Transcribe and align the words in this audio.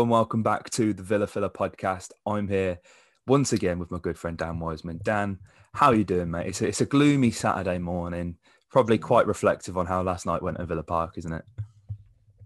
And 0.00 0.10
welcome 0.10 0.42
back 0.42 0.68
to 0.70 0.92
the 0.92 1.02
Villa 1.02 1.26
Filler 1.26 1.48
podcast. 1.48 2.10
I'm 2.26 2.48
here 2.48 2.78
once 3.26 3.54
again 3.54 3.78
with 3.78 3.90
my 3.90 3.98
good 3.98 4.18
friend 4.18 4.36
Dan 4.36 4.58
Wiseman. 4.58 5.00
Dan, 5.02 5.38
how 5.72 5.86
are 5.86 5.94
you 5.94 6.04
doing, 6.04 6.30
mate? 6.30 6.48
It's 6.48 6.60
a, 6.60 6.68
it's 6.68 6.82
a 6.82 6.86
gloomy 6.86 7.30
Saturday 7.30 7.78
morning, 7.78 8.36
probably 8.70 8.98
quite 8.98 9.26
reflective 9.26 9.78
on 9.78 9.86
how 9.86 10.02
last 10.02 10.26
night 10.26 10.42
went 10.42 10.60
at 10.60 10.68
Villa 10.68 10.82
Park, 10.82 11.16
isn't 11.16 11.32
it? 11.32 11.44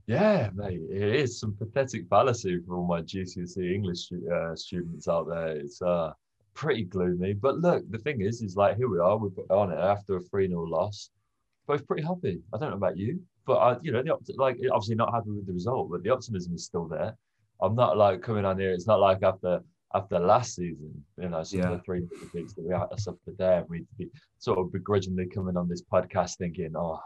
Yeah, 0.07 0.51
mate, 0.55 0.81
it 0.93 1.17
is 1.17 1.41
some 1.41 1.53
pathetic 1.55 2.07
fallacy 2.09 2.61
for 2.65 2.77
all 2.77 2.87
my 2.87 3.03
GCSE 3.03 3.75
English 3.75 4.13
uh, 4.33 4.55
students 4.55 5.09
out 5.09 5.27
there. 5.29 5.49
It's 5.57 5.83
uh, 5.83 6.13
pretty 6.55 6.85
gloomy. 6.85 7.33
But 7.33 7.59
look, 7.59 7.83
the 7.91 7.99
thing 7.99 8.21
is, 8.21 8.43
is 8.43 8.55
like 8.55 8.77
here 8.77 8.89
we 8.89 9.01
are, 9.01 9.19
we're 9.19 9.31
on 9.51 9.73
it 9.73 9.79
after 9.79 10.17
a 10.17 10.21
3 10.21 10.47
0 10.47 10.67
loss. 10.67 11.11
Both 11.67 11.85
pretty 11.89 12.05
happy. 12.05 12.43
I 12.55 12.59
don't 12.59 12.71
know 12.71 12.77
about 12.77 12.97
you, 12.97 13.21
but 13.45 13.57
I, 13.57 13.77
you 13.83 13.91
know, 13.91 14.03
the 14.05 14.35
like 14.37 14.57
obviously 14.73 14.95
not 14.95 15.13
happy 15.13 15.33
with 15.33 15.47
the 15.49 15.53
result, 15.53 15.91
but 15.91 16.05
the 16.05 16.11
optimism 16.11 16.55
is 16.55 16.65
still 16.65 16.87
there. 16.87 17.17
I'm 17.63 17.75
not 17.75 17.97
like 17.97 18.23
coming 18.23 18.45
on 18.45 18.59
here. 18.59 18.73
It's 18.73 18.87
not 18.87 19.01
like 19.01 19.23
after 19.23 19.63
after 19.95 20.19
last 20.19 20.55
season, 20.55 21.05
you 21.21 21.29
know, 21.29 21.43
some 21.43 21.61
yeah. 21.61 21.71
of 21.71 21.79
the 21.79 21.83
three 21.83 22.07
weeks 22.33 22.55
that 22.55 22.65
we 22.65 22.73
had 22.73 22.93
us 22.93 22.99
to 22.99 23.03
suffer 23.03 23.35
there, 23.37 23.65
we'd 23.69 23.87
be 23.99 24.09
sort 24.39 24.59
of 24.59 24.73
begrudgingly 24.73 25.27
coming 25.27 25.57
on 25.57 25.69
this 25.69 25.83
podcast 25.83 26.39
thinking, 26.39 26.73
oh, 26.77 27.01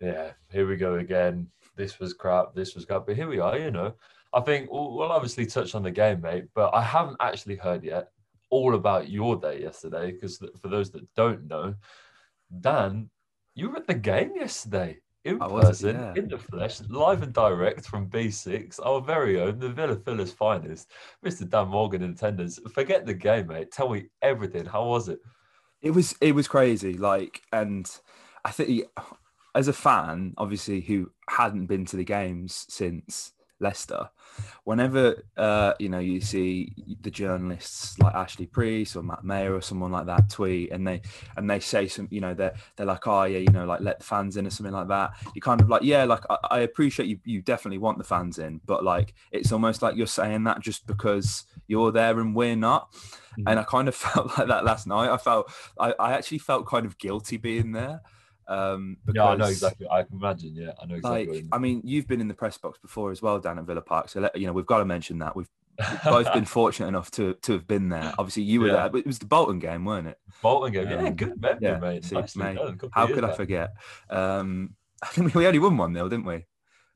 yeah, 0.00 0.32
here 0.50 0.68
we 0.68 0.76
go 0.76 0.96
again. 0.96 1.48
This 1.76 1.98
was 1.98 2.12
crap. 2.12 2.54
This 2.54 2.74
was 2.74 2.84
crap. 2.84 3.06
But 3.06 3.16
here 3.16 3.28
we 3.28 3.38
are, 3.38 3.58
you 3.58 3.70
know. 3.70 3.94
I 4.34 4.40
think 4.40 4.70
we'll, 4.70 4.92
we'll 4.92 5.12
obviously 5.12 5.46
touch 5.46 5.74
on 5.74 5.82
the 5.82 5.90
game, 5.90 6.20
mate, 6.20 6.44
but 6.54 6.74
I 6.74 6.82
haven't 6.82 7.16
actually 7.20 7.56
heard 7.56 7.82
yet 7.82 8.10
all 8.50 8.74
about 8.74 9.08
your 9.08 9.36
day 9.36 9.62
yesterday 9.62 10.12
because 10.12 10.42
for 10.60 10.68
those 10.68 10.90
that 10.90 11.06
don't 11.14 11.48
know, 11.48 11.74
Dan, 12.60 13.08
you 13.54 13.70
were 13.70 13.76
at 13.76 13.86
the 13.86 13.94
game 13.94 14.32
yesterday 14.36 14.98
in 15.24 15.42
I 15.42 15.48
person, 15.48 15.96
yeah. 15.96 16.14
in 16.16 16.28
the 16.28 16.38
flesh, 16.38 16.80
live 16.88 17.22
and 17.22 17.32
direct 17.32 17.86
from 17.86 18.08
B6, 18.08 18.80
our 18.84 19.00
very 19.00 19.40
own, 19.40 19.58
the 19.58 19.68
Villa 19.68 19.96
Filler's 19.96 20.32
finest, 20.32 20.90
Mr. 21.24 21.48
Dan 21.48 21.68
Morgan 21.68 22.02
in 22.02 22.12
attendance. 22.12 22.58
Forget 22.72 23.04
the 23.04 23.14
game, 23.14 23.48
mate. 23.48 23.70
Tell 23.70 23.90
me 23.90 24.06
everything. 24.22 24.64
How 24.64 24.86
was 24.86 25.08
it? 25.08 25.20
It 25.82 25.90
was 25.90 26.14
it 26.20 26.34
was 26.34 26.48
crazy. 26.48 26.94
Like, 26.94 27.42
and 27.52 27.88
I 28.44 28.50
think 28.50 28.86
as 29.54 29.68
a 29.68 29.72
fan, 29.72 30.34
obviously, 30.38 30.80
who 30.80 31.10
hadn't 31.28 31.66
been 31.66 31.84
to 31.86 31.96
the 31.96 32.04
games 32.04 32.66
since 32.68 33.32
Leicester, 33.60 34.08
whenever 34.64 35.24
uh, 35.36 35.74
you 35.78 35.88
know 35.88 35.98
you 35.98 36.20
see 36.20 36.72
the 37.00 37.10
journalists 37.10 37.98
like 37.98 38.14
Ashley 38.14 38.46
Preece 38.46 38.94
or 38.94 39.02
Matt 39.02 39.24
Maher 39.24 39.54
or 39.54 39.60
someone 39.60 39.90
like 39.90 40.06
that 40.06 40.30
tweet, 40.30 40.70
and 40.70 40.86
they 40.86 41.00
and 41.36 41.50
they 41.50 41.60
say 41.60 41.88
some, 41.88 42.08
you 42.10 42.20
know, 42.20 42.34
they're 42.34 42.54
they're 42.76 42.86
like, 42.86 43.06
oh 43.06 43.24
yeah, 43.24 43.38
you 43.38 43.50
know, 43.50 43.66
like 43.66 43.80
let 43.80 43.98
the 43.98 44.04
fans 44.04 44.36
in 44.36 44.46
or 44.46 44.50
something 44.50 44.72
like 44.72 44.88
that. 44.88 45.12
You 45.34 45.40
kind 45.40 45.60
of 45.60 45.68
like, 45.68 45.82
yeah, 45.82 46.04
like 46.04 46.24
I, 46.30 46.38
I 46.50 46.58
appreciate 46.60 47.08
you, 47.08 47.18
you 47.24 47.42
definitely 47.42 47.78
want 47.78 47.98
the 47.98 48.04
fans 48.04 48.38
in, 48.38 48.60
but 48.64 48.84
like 48.84 49.14
it's 49.32 49.52
almost 49.52 49.82
like 49.82 49.96
you're 49.96 50.06
saying 50.06 50.44
that 50.44 50.60
just 50.60 50.86
because 50.86 51.44
you're 51.66 51.92
there 51.92 52.18
and 52.20 52.34
we're 52.34 52.56
not. 52.56 52.92
Mm-hmm. 52.92 53.48
And 53.48 53.58
I 53.58 53.64
kind 53.64 53.88
of 53.88 53.94
felt 53.96 54.38
like 54.38 54.48
that 54.48 54.64
last 54.64 54.86
night. 54.86 55.10
I 55.10 55.16
felt 55.16 55.52
I, 55.78 55.94
I 55.98 56.12
actually 56.12 56.38
felt 56.38 56.66
kind 56.66 56.86
of 56.86 56.98
guilty 56.98 57.36
being 57.36 57.72
there. 57.72 58.02
Um, 58.48 58.96
because, 59.04 59.16
yeah, 59.16 59.24
I 59.26 59.36
know 59.36 59.46
exactly. 59.46 59.86
I 59.90 60.02
can 60.02 60.16
imagine. 60.16 60.54
Yeah, 60.54 60.72
I 60.80 60.86
know 60.86 60.96
exactly. 60.96 61.42
Like, 61.42 61.44
I 61.52 61.58
mean, 61.58 61.82
you've 61.84 62.08
been 62.08 62.20
in 62.20 62.28
the 62.28 62.34
press 62.34 62.56
box 62.56 62.78
before 62.78 63.10
as 63.10 63.20
well, 63.20 63.38
Dan, 63.38 63.58
at 63.58 63.64
Villa 63.64 63.82
Park. 63.82 64.08
So 64.08 64.20
let, 64.20 64.36
you 64.36 64.46
know 64.46 64.52
we've 64.52 64.66
got 64.66 64.78
to 64.78 64.86
mention 64.86 65.18
that 65.18 65.36
we've, 65.36 65.48
we've 65.78 66.04
both 66.04 66.32
been 66.34 66.46
fortunate 66.46 66.88
enough 66.88 67.10
to 67.12 67.34
to 67.42 67.52
have 67.52 67.66
been 67.66 67.90
there. 67.90 68.14
Obviously, 68.18 68.44
you 68.44 68.60
were 68.60 68.68
yeah. 68.68 68.74
there, 68.74 68.88
but 68.88 68.98
it 68.98 69.06
was 69.06 69.18
the 69.18 69.26
Bolton 69.26 69.58
game, 69.58 69.84
weren't 69.84 70.08
it? 70.08 70.18
Bolton 70.42 70.72
game. 70.72 70.88
Um, 70.88 71.04
yeah, 71.04 71.10
good 71.10 71.40
memory, 71.40 71.58
yeah, 71.60 71.78
mate. 71.78 72.04
See, 72.04 72.16
mate 72.36 72.58
how 72.92 73.06
could 73.06 73.20
back. 73.20 73.30
I 73.30 73.34
forget? 73.34 73.74
Um, 74.08 74.74
I 75.02 75.08
think 75.08 75.34
we 75.34 75.46
only 75.46 75.58
won 75.58 75.76
one 75.76 75.92
nil, 75.92 76.08
didn't 76.08 76.26
we? 76.26 76.46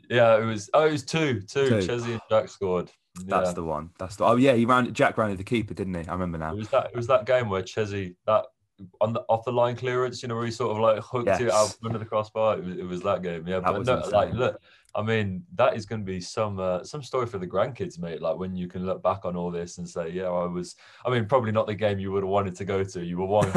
Yeah, 0.09 0.39
it 0.39 0.45
was. 0.45 0.71
Oh, 0.73 0.87
it 0.87 0.93
was 0.93 1.05
two, 1.05 1.41
two. 1.43 1.69
two. 1.69 1.83
Chelsea 1.87 2.13
and 2.13 2.21
Jack 2.31 2.49
scored. 2.49 2.91
That's 3.27 3.51
yeah. 3.51 3.53
the 3.53 3.65
one. 3.65 3.91
That's 3.99 4.17
the. 4.17 4.25
Oh 4.25 4.37
yeah, 4.37 4.55
he 4.55 4.65
ran. 4.65 4.93
Jack 4.95 5.19
rounded 5.19 5.39
the 5.39 5.45
keeper, 5.45 5.75
didn't 5.75 5.95
he? 5.95 6.09
I 6.09 6.13
remember 6.13 6.39
now. 6.39 6.53
It 6.53 6.59
was 6.59 6.69
that. 6.71 6.87
It 6.87 6.97
was 6.97 7.07
that 7.09 7.27
game 7.27 7.51
where 7.51 7.63
Chelsea 7.63 8.17
that 8.27 8.47
on 9.01 9.13
the 9.13 9.21
off 9.29 9.45
the 9.45 9.53
line 9.53 9.77
clearance, 9.77 10.23
you 10.23 10.29
know, 10.29 10.35
where 10.35 10.45
he 10.45 10.51
sort 10.51 10.71
of 10.71 10.79
like 10.79 11.03
hooked 11.03 11.27
yes. 11.27 11.41
it 11.41 11.51
out 11.51 11.75
under 11.85 11.99
the 11.99 12.05
crossbar. 12.05 12.59
It 12.59 12.65
was, 12.65 12.77
it 12.77 12.87
was 12.87 13.03
that 13.03 13.23
game, 13.23 13.47
yeah. 13.47 13.61
That 13.61 13.73
but 13.73 13.87
no, 13.87 14.09
like, 14.11 14.33
look, 14.33 14.61
I 14.95 15.03
mean, 15.03 15.43
that 15.55 15.75
is 15.75 15.87
going 15.87 16.03
to 16.03 16.05
be 16.05 16.21
some 16.21 16.59
uh, 16.59 16.85
some 16.85 17.03
story 17.03 17.27
for 17.27 17.39
the 17.39 17.47
grandkids, 17.47 17.99
mate. 17.99 18.21
Like 18.21 18.37
when 18.37 18.55
you 18.55 18.69
can 18.69 18.85
look 18.85 19.03
back 19.03 19.25
on 19.25 19.37
all 19.37 19.51
this 19.51 19.79
and 19.79 19.89
say, 19.89 20.11
yeah, 20.11 20.25
I 20.25 20.47
was. 20.47 20.77
I 21.07 21.11
mean, 21.11 21.25
probably 21.25 21.53
not 21.53 21.67
the 21.67 21.75
game 21.75 21.99
you 21.99 22.13
would 22.13 22.23
have 22.23 22.31
wanted 22.31 22.55
to 22.57 22.65
go 22.65 22.85
to. 22.85 23.05
You 23.05 23.19
were 23.19 23.27
one 23.27 23.51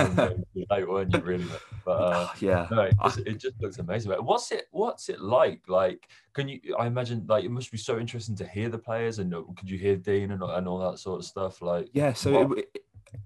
late, 0.70 0.88
weren't 0.90 1.14
you? 1.14 1.20
Really, 1.20 1.46
but 1.84 1.92
uh, 1.92 2.28
yeah, 2.40 2.68
no, 2.72 2.82
it 2.84 2.96
just, 3.04 3.18
it 3.20 3.38
just 3.40 3.62
looks 3.62 3.80
amazing. 3.80 4.12
Mate. 4.12 4.24
What's 4.24 4.52
it? 4.52 4.68
What's 4.72 5.10
it 5.10 5.20
like? 5.20 5.62
Like, 5.68 6.08
can 6.34 6.48
you? 6.48 6.60
I 6.80 6.88
imagine 6.88 7.26
like 7.28 7.44
it 7.44 7.52
must 7.52 7.72
be 7.72 7.78
so 7.78 8.00
interesting 8.00 8.36
to 8.38 8.48
hear 8.48 8.70
the 8.70 8.78
players 8.78 9.20
and 9.20 9.34
uh, 9.34 9.42
could 9.58 9.70
you 9.70 9.78
hear 9.78 9.98
Dean 9.98 10.32
and, 10.32 10.42
and 10.42 10.68
all 10.68 10.80
that 10.90 11.00
sort 11.00 11.20
of 11.20 11.26
stuff? 11.26 11.62
Like, 11.62 11.90
yeah. 11.92 12.14
So 12.14 12.56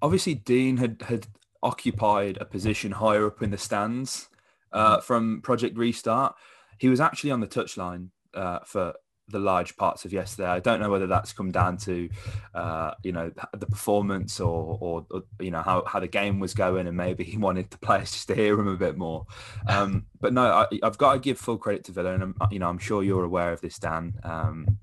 obviously 0.02 0.36
Dean 0.36 0.78
had 0.78 1.02
had 1.08 1.28
occupied 1.62 2.38
a 2.40 2.46
position 2.46 2.92
higher 2.92 3.28
up 3.28 3.42
in 3.42 3.52
the 3.52 3.58
stands 3.58 4.30
uh, 4.72 5.00
from 5.00 5.42
Project 5.42 5.78
Restart. 5.78 6.36
He 6.78 6.88
was 6.88 7.00
actually 7.00 7.32
on 7.32 7.42
the 7.42 7.48
touchline 7.48 8.10
uh, 8.34 8.60
for 8.66 8.94
the 9.32 9.40
large 9.40 9.76
parts 9.78 10.06
of 10.06 10.14
yesterday. 10.14 10.48
I 10.50 10.60
don't 10.60 10.80
know 10.80 10.90
whether 10.90 11.08
that's 11.08 11.34
come 11.34 11.52
down 11.52 11.78
to, 11.78 12.10
uh, 12.54 12.92
you 13.04 13.12
know, 13.12 13.32
the 13.56 13.66
performance 13.66 14.40
or, 14.40 14.78
or, 14.80 15.06
or, 15.12 15.24
you 15.40 15.52
know, 15.52 15.62
how, 15.62 15.84
how 15.86 16.00
the 16.00 16.08
game 16.08 16.40
was 16.40 16.54
going 16.54 16.88
and 16.88 16.98
maybe 16.98 17.24
he 17.24 17.38
wanted 17.38 17.70
the 17.70 17.78
players 17.78 18.12
just 18.14 18.28
to 18.30 18.36
hear 18.36 18.60
him 18.60 18.68
a 18.68 18.76
bit 18.76 18.98
more. 18.98 19.26
Um, 19.68 20.06
but 20.20 20.34
no, 20.34 20.44
I, 20.44 20.80
have 20.84 20.98
got 20.98 21.14
to 21.14 21.20
give 21.20 21.38
full 21.38 21.58
credit 21.58 21.84
to 21.86 21.92
Villa 21.92 22.14
and, 22.14 22.24
I'm, 22.24 22.36
you 22.52 22.60
know, 22.60 22.70
I'm 22.70 22.80
sure 22.80 23.04
you're 23.04 23.24
aware 23.24 23.54
of 23.54 23.62
this, 23.62 23.78
Dan. 23.80 24.20
Um, 24.24 24.80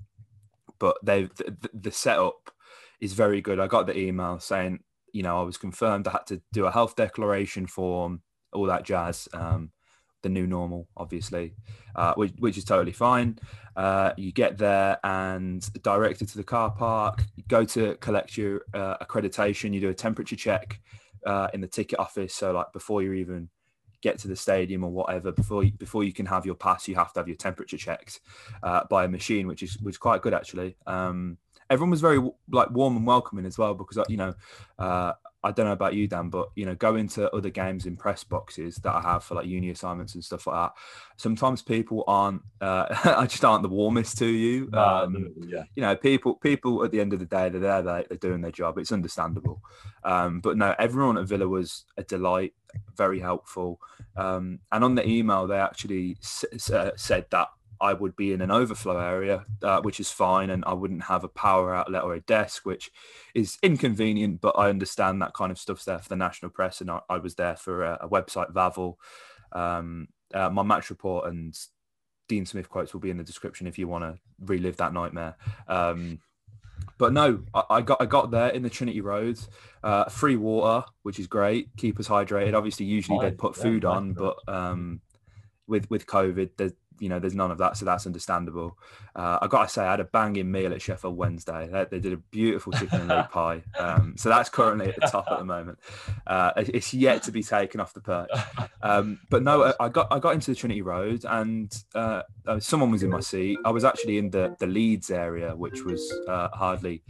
but 0.79 0.97
they've, 1.03 1.33
the, 1.35 1.69
the 1.73 1.91
setup 1.91 2.51
is 2.99 3.13
very 3.13 3.41
good. 3.41 3.59
I 3.59 3.67
got 3.67 3.87
the 3.87 3.97
email 3.97 4.39
saying 4.39 4.79
you 5.17 5.23
know, 5.23 5.39
I 5.39 5.41
was 5.41 5.57
confirmed. 5.57 6.07
I 6.07 6.11
had 6.11 6.27
to 6.27 6.39
do 6.53 6.67
a 6.67 6.71
health 6.71 6.95
declaration 6.95 7.65
form, 7.65 8.21
all 8.53 8.67
that 8.67 8.83
jazz. 8.83 9.27
Um, 9.33 9.71
the 10.21 10.29
new 10.29 10.45
normal, 10.45 10.87
obviously, 10.95 11.55
uh, 11.95 12.13
which, 12.13 12.33
which, 12.37 12.57
is 12.57 12.63
totally 12.63 12.91
fine. 12.91 13.39
Uh, 13.75 14.11
you 14.15 14.31
get 14.31 14.59
there 14.59 14.99
and 15.03 15.71
directed 15.81 16.27
to 16.29 16.37
the 16.37 16.43
car 16.43 16.69
park. 16.69 17.23
You 17.35 17.43
go 17.47 17.65
to 17.65 17.95
collect 17.95 18.37
your 18.37 18.61
uh, 18.75 18.97
accreditation. 18.97 19.73
You 19.73 19.81
do 19.81 19.89
a 19.89 19.93
temperature 19.93 20.35
check 20.35 20.79
uh, 21.25 21.47
in 21.51 21.61
the 21.61 21.67
ticket 21.67 21.97
office. 21.97 22.35
So, 22.35 22.51
like 22.51 22.71
before 22.71 23.01
you 23.01 23.13
even 23.13 23.49
get 24.01 24.19
to 24.19 24.27
the 24.27 24.35
stadium 24.35 24.83
or 24.83 24.91
whatever, 24.91 25.31
before 25.31 25.63
you, 25.63 25.71
before 25.71 26.03
you 26.03 26.13
can 26.13 26.27
have 26.27 26.45
your 26.45 26.55
pass, 26.55 26.87
you 26.87 26.93
have 26.95 27.11
to 27.13 27.19
have 27.21 27.27
your 27.27 27.37
temperature 27.37 27.77
checked 27.77 28.19
uh, 28.61 28.83
by 28.87 29.05
a 29.05 29.07
machine, 29.07 29.47
which 29.47 29.63
is 29.63 29.79
which 29.81 29.93
is 29.93 29.99
quite 29.99 30.21
good 30.21 30.35
actually. 30.35 30.75
Um, 30.85 31.37
everyone 31.69 31.91
was 31.91 32.01
very 32.01 32.19
like 32.51 32.69
warm 32.71 32.97
and 32.97 33.05
welcoming 33.05 33.45
as 33.45 33.57
well 33.57 33.73
because 33.73 33.97
you 34.09 34.17
know 34.17 34.33
uh, 34.79 35.13
I 35.43 35.51
don't 35.51 35.67
know 35.67 35.71
about 35.71 35.93
you, 35.93 36.07
Dan, 36.07 36.29
but 36.29 36.49
you 36.55 36.65
know, 36.65 36.75
going 36.75 37.07
to 37.09 37.33
other 37.33 37.49
games 37.49 37.85
in 37.85 37.95
press 37.95 38.23
boxes 38.23 38.75
that 38.77 38.93
I 38.93 39.01
have 39.01 39.23
for 39.23 39.35
like 39.35 39.45
uni 39.45 39.69
assignments 39.69 40.15
and 40.15 40.23
stuff 40.23 40.47
like 40.47 40.55
that. 40.55 40.73
Sometimes 41.17 41.61
people 41.61 42.03
aren't, 42.07 42.41
uh, 42.59 42.85
I 43.17 43.27
just 43.27 43.45
aren't 43.45 43.61
the 43.63 43.69
warmest 43.69 44.17
to 44.17 44.25
you. 44.25 44.69
Um, 44.73 45.33
yeah. 45.47 45.63
You 45.75 45.83
know, 45.83 45.95
people, 45.95 46.35
people 46.35 46.83
at 46.83 46.91
the 46.91 46.99
end 46.99 47.13
of 47.13 47.19
the 47.19 47.25
day, 47.25 47.49
they're 47.49 47.61
there, 47.61 47.81
they're, 47.81 48.05
they're 48.09 48.17
doing 48.17 48.41
their 48.41 48.51
job. 48.51 48.77
It's 48.77 48.91
understandable. 48.91 49.61
Um, 50.03 50.39
but 50.41 50.57
no, 50.57 50.73
everyone 50.79 51.17
at 51.17 51.27
Villa 51.27 51.47
was 51.47 51.85
a 51.97 52.03
delight, 52.03 52.53
very 52.95 53.19
helpful. 53.19 53.79
Um, 54.15 54.59
and 54.71 54.83
on 54.83 54.95
the 54.95 55.07
email, 55.07 55.45
they 55.45 55.59
actually 55.59 56.17
s- 56.21 56.45
s- 56.51 56.71
uh, 56.71 56.91
said 56.95 57.25
that 57.29 57.49
I 57.79 57.93
would 57.93 58.15
be 58.15 58.33
in 58.33 58.41
an 58.41 58.51
overflow 58.51 58.99
area, 58.99 59.43
uh, 59.61 59.81
which 59.81 59.99
is 59.99 60.11
fine, 60.11 60.49
and 60.49 60.63
I 60.65 60.73
wouldn't 60.73 61.03
have 61.03 61.23
a 61.23 61.29
power 61.29 61.73
outlet 61.73 62.03
or 62.03 62.13
a 62.13 62.21
desk, 62.21 62.65
which 62.65 62.91
is 63.35 63.57
inconvenient. 63.61 64.41
But 64.41 64.57
I 64.57 64.69
understand 64.69 65.21
that 65.21 65.33
kind 65.33 65.51
of 65.51 65.59
stuff's 65.59 65.85
there 65.85 65.99
for 65.99 66.09
the 66.09 66.15
national 66.15 66.51
press, 66.51 66.81
and 66.81 66.89
I, 66.89 67.01
I 67.09 67.17
was 67.17 67.35
there 67.35 67.55
for 67.55 67.83
a, 67.83 67.99
a 68.01 68.09
website, 68.09 68.53
Vavel. 68.53 68.95
Um, 69.51 70.09
uh, 70.33 70.49
my 70.49 70.63
match 70.63 70.89
report 70.89 71.29
and 71.29 71.57
Dean 72.27 72.45
Smith 72.45 72.69
quotes 72.69 72.93
will 72.93 72.99
be 72.99 73.09
in 73.09 73.17
the 73.17 73.23
description 73.23 73.67
if 73.67 73.77
you 73.77 73.87
want 73.87 74.03
to 74.03 74.19
relive 74.45 74.77
that 74.77 74.93
nightmare. 74.93 75.35
Um, 75.67 76.19
but 76.97 77.13
no, 77.13 77.43
I, 77.53 77.63
I, 77.69 77.81
got 77.81 78.01
I 78.01 78.05
got 78.05 78.31
there 78.31 78.49
in 78.49 78.63
the 78.63 78.69
Trinity 78.69 79.01
Road, 79.01 79.39
uh, 79.83 80.05
free 80.05 80.35
water, 80.35 80.85
which 81.03 81.19
is 81.19 81.27
great. 81.27 81.69
Keep 81.77 81.99
us 81.99 82.07
hydrated. 82.07 82.53
Obviously, 82.53 82.85
usually 82.85 83.19
they 83.19 83.35
put 83.35 83.55
food 83.55 83.85
on, 83.85 84.13
but 84.13 84.37
um, 84.47 85.01
with 85.67 85.89
with 85.89 86.07
COVID, 86.07 86.51
there's 86.57 86.73
you 86.99 87.09
know, 87.09 87.19
there's 87.19 87.35
none 87.35 87.51
of 87.51 87.57
that, 87.59 87.77
so 87.77 87.85
that's 87.85 88.05
understandable. 88.05 88.77
Uh, 89.15 89.39
I 89.41 89.47
got 89.47 89.63
to 89.63 89.69
say, 89.69 89.83
I 89.83 89.91
had 89.91 89.99
a 89.99 90.05
banging 90.05 90.51
meal 90.51 90.73
at 90.73 90.81
Sheffield 90.81 91.17
Wednesday. 91.17 91.67
They, 91.71 91.85
they 91.85 91.99
did 91.99 92.13
a 92.13 92.17
beautiful 92.17 92.73
chicken 92.73 93.01
and 93.01 93.09
leek 93.09 93.29
pie, 93.31 93.63
um, 93.79 94.15
so 94.17 94.29
that's 94.29 94.49
currently 94.49 94.89
at 94.89 94.95
the 94.95 95.07
top 95.07 95.25
at 95.29 95.39
the 95.39 95.45
moment. 95.45 95.79
Uh, 96.25 96.51
it's 96.57 96.93
yet 96.93 97.23
to 97.23 97.31
be 97.31 97.43
taken 97.43 97.79
off 97.79 97.93
the 97.93 98.01
perch. 98.01 98.29
Um, 98.81 99.19
but 99.29 99.43
no, 99.43 99.73
I 99.79 99.89
got 99.89 100.07
I 100.11 100.19
got 100.19 100.33
into 100.33 100.51
the 100.51 100.55
Trinity 100.55 100.81
Road, 100.81 101.25
and 101.27 101.75
uh, 101.95 102.23
uh 102.45 102.59
someone 102.59 102.91
was 102.91 103.03
in 103.03 103.09
my 103.09 103.19
seat. 103.19 103.57
I 103.65 103.71
was 103.71 103.83
actually 103.83 104.17
in 104.17 104.29
the 104.29 104.55
the 104.59 104.67
Leeds 104.67 105.11
area, 105.11 105.55
which 105.55 105.83
was 105.83 106.11
uh, 106.27 106.49
hardly. 106.53 107.03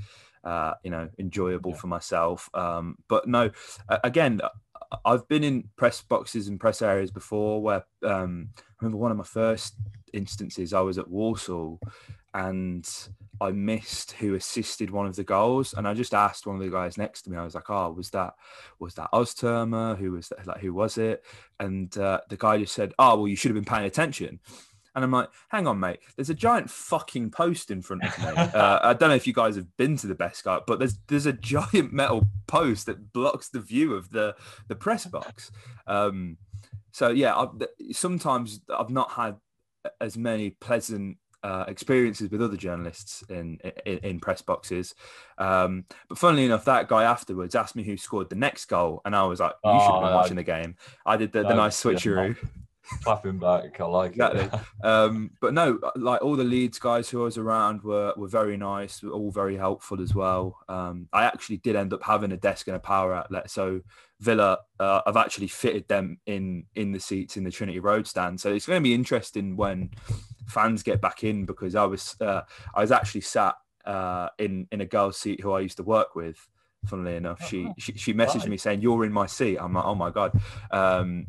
Uh, 0.43 0.75
you 0.81 0.89
know, 0.89 1.09
enjoyable 1.19 1.71
yeah. 1.71 1.77
for 1.77 1.87
myself. 1.87 2.49
Um, 2.53 2.95
but 3.09 3.27
no, 3.27 3.51
again, 3.89 4.39
I've 5.05 5.27
been 5.27 5.43
in 5.43 5.69
press 5.75 6.01
boxes 6.01 6.47
and 6.47 6.59
press 6.59 6.81
areas 6.81 7.11
before 7.11 7.61
where 7.61 7.85
um, 8.03 8.49
remember 8.81 8.97
one 8.97 9.11
of 9.11 9.17
my 9.17 9.23
first 9.23 9.75
instances 10.13 10.73
I 10.73 10.81
was 10.81 10.97
at 10.97 11.09
Walsall 11.09 11.79
and 12.33 12.87
I 13.41 13.51
missed 13.51 14.11
who 14.13 14.35
assisted 14.35 14.91
one 14.91 15.07
of 15.07 15.15
the 15.15 15.23
goals, 15.23 15.73
and 15.73 15.87
I 15.87 15.93
just 15.93 16.13
asked 16.13 16.45
one 16.45 16.55
of 16.55 16.61
the 16.61 16.69
guys 16.69 16.97
next 16.97 17.23
to 17.23 17.31
me. 17.31 17.37
I 17.37 17.43
was 17.43 17.55
like, 17.55 17.69
"Oh, 17.69 17.91
was 17.91 18.09
that 18.11 18.33
was 18.79 18.93
that 18.95 19.09
Oztumer? 19.13 19.97
Who 19.97 20.11
was 20.11 20.29
that? 20.29 20.45
Like, 20.45 20.59
who 20.59 20.73
was 20.73 20.97
it?" 20.97 21.23
And 21.59 21.95
uh, 21.97 22.21
the 22.29 22.37
guy 22.37 22.57
just 22.59 22.75
said, 22.75 22.93
"Oh, 22.99 23.17
well, 23.17 23.27
you 23.27 23.35
should 23.35 23.49
have 23.49 23.55
been 23.55 23.65
paying 23.65 23.85
attention." 23.85 24.39
And 24.97 25.03
I'm 25.03 25.11
like, 25.11 25.29
hang 25.49 25.67
on, 25.67 25.79
mate. 25.79 25.99
There's 26.15 26.31
a 26.31 26.33
giant 26.33 26.71
fucking 26.71 27.29
post 27.29 27.69
in 27.69 27.83
front 27.83 28.03
of 28.03 28.17
me. 28.17 28.25
uh, 28.59 28.79
I 28.81 28.93
don't 28.93 29.09
know 29.09 29.15
if 29.15 29.27
you 29.27 29.33
guys 29.33 29.55
have 29.55 29.77
been 29.77 29.95
to 29.97 30.07
the 30.07 30.15
Bescot, 30.15 30.63
but 30.65 30.79
there's 30.79 30.97
there's 31.07 31.27
a 31.27 31.33
giant 31.33 31.93
metal 31.93 32.25
post 32.47 32.87
that 32.87 33.13
blocks 33.13 33.49
the 33.49 33.59
view 33.59 33.93
of 33.93 34.09
the 34.09 34.35
the 34.67 34.75
press 34.75 35.05
box. 35.05 35.51
Um, 35.85 36.37
so 36.97 37.09
yeah, 37.09 37.35
I've, 37.37 37.49
sometimes 37.91 38.59
I've 38.75 38.89
not 38.89 39.11
had 39.11 39.35
as 40.01 40.17
many 40.17 40.49
pleasant 40.49 41.17
uh, 41.43 41.65
experiences 41.67 42.31
with 42.31 42.41
other 42.41 42.57
journalists 42.57 43.23
in 43.29 43.59
in, 43.85 43.99
in 43.99 44.19
press 44.19 44.41
boxes. 44.41 44.95
Um, 45.37 45.85
but 46.09 46.17
funnily 46.17 46.45
enough, 46.45 46.65
that 46.65 46.87
guy 46.87 47.03
afterwards 47.03 47.53
asked 47.53 47.75
me 47.75 47.83
who 47.83 47.97
scored 47.97 48.31
the 48.31 48.35
next 48.35 48.65
goal, 48.65 49.01
and 49.05 49.15
I 49.15 49.25
was 49.25 49.39
like, 49.39 49.53
"You 49.63 49.79
should 49.79 49.91
have 49.91 50.01
been 50.01 50.11
oh, 50.11 50.15
watching 50.15 50.37
the 50.37 50.43
game." 50.43 50.75
I 51.05 51.17
did 51.17 51.31
the, 51.31 51.43
the 51.43 51.53
nice 51.53 51.79
switcheroo. 51.79 52.35
clapping 53.03 53.37
back. 53.37 53.79
I 53.79 53.85
like 53.85 54.13
exactly. 54.13 54.45
it. 54.45 54.85
um, 54.85 55.29
but 55.39 55.53
no, 55.53 55.79
like 55.97 56.23
all 56.23 56.35
the 56.35 56.43
Leeds 56.43 56.79
guys 56.79 57.09
who 57.09 57.21
I 57.21 57.25
was 57.25 57.37
around 57.37 57.83
were 57.83 58.15
were 58.17 58.27
very 58.27 58.57
nice, 58.57 59.03
were 59.03 59.11
all 59.11 59.29
very 59.29 59.55
helpful 59.55 60.01
as 60.01 60.15
well. 60.15 60.57
Um, 60.67 61.09
I 61.13 61.25
actually 61.25 61.57
did 61.57 61.75
end 61.75 61.93
up 61.93 62.01
having 62.01 62.31
a 62.31 62.37
desk 62.37 62.65
and 62.65 62.75
a 62.75 62.79
power 62.79 63.13
outlet, 63.13 63.51
so 63.51 63.81
Villa, 64.19 64.59
uh, 64.79 65.01
I've 65.05 65.17
actually 65.17 65.47
fitted 65.47 65.87
them 65.87 66.19
in 66.25 66.65
in 66.75 66.91
the 66.91 66.99
seats 66.99 67.37
in 67.37 67.43
the 67.43 67.51
Trinity 67.51 67.79
Road 67.79 68.07
stand. 68.07 68.39
So 68.39 68.51
it's 68.51 68.65
going 68.65 68.81
to 68.81 68.83
be 68.83 68.95
interesting 68.95 69.55
when 69.55 69.91
fans 70.47 70.81
get 70.83 71.01
back 71.01 71.23
in 71.23 71.45
because 71.45 71.75
I 71.75 71.85
was 71.85 72.15
uh, 72.19 72.41
I 72.73 72.81
was 72.81 72.91
actually 72.91 73.21
sat 73.21 73.55
uh, 73.85 74.29
in 74.39 74.67
in 74.71 74.81
a 74.81 74.85
girl's 74.85 75.17
seat 75.17 75.41
who 75.41 75.51
I 75.51 75.59
used 75.59 75.77
to 75.77 75.83
work 75.83 76.15
with. 76.15 76.37
Funnily 76.85 77.15
enough, 77.15 77.45
she, 77.47 77.65
oh, 77.67 77.73
she 77.77 77.93
she 77.93 78.13
messaged 78.13 78.47
me 78.47 78.57
saying 78.57 78.81
you're 78.81 79.05
in 79.05 79.11
my 79.11 79.25
seat. 79.25 79.57
I'm 79.57 79.73
like, 79.73 79.85
oh 79.85 79.95
my 79.95 80.09
god. 80.09 80.39
Um, 80.71 81.27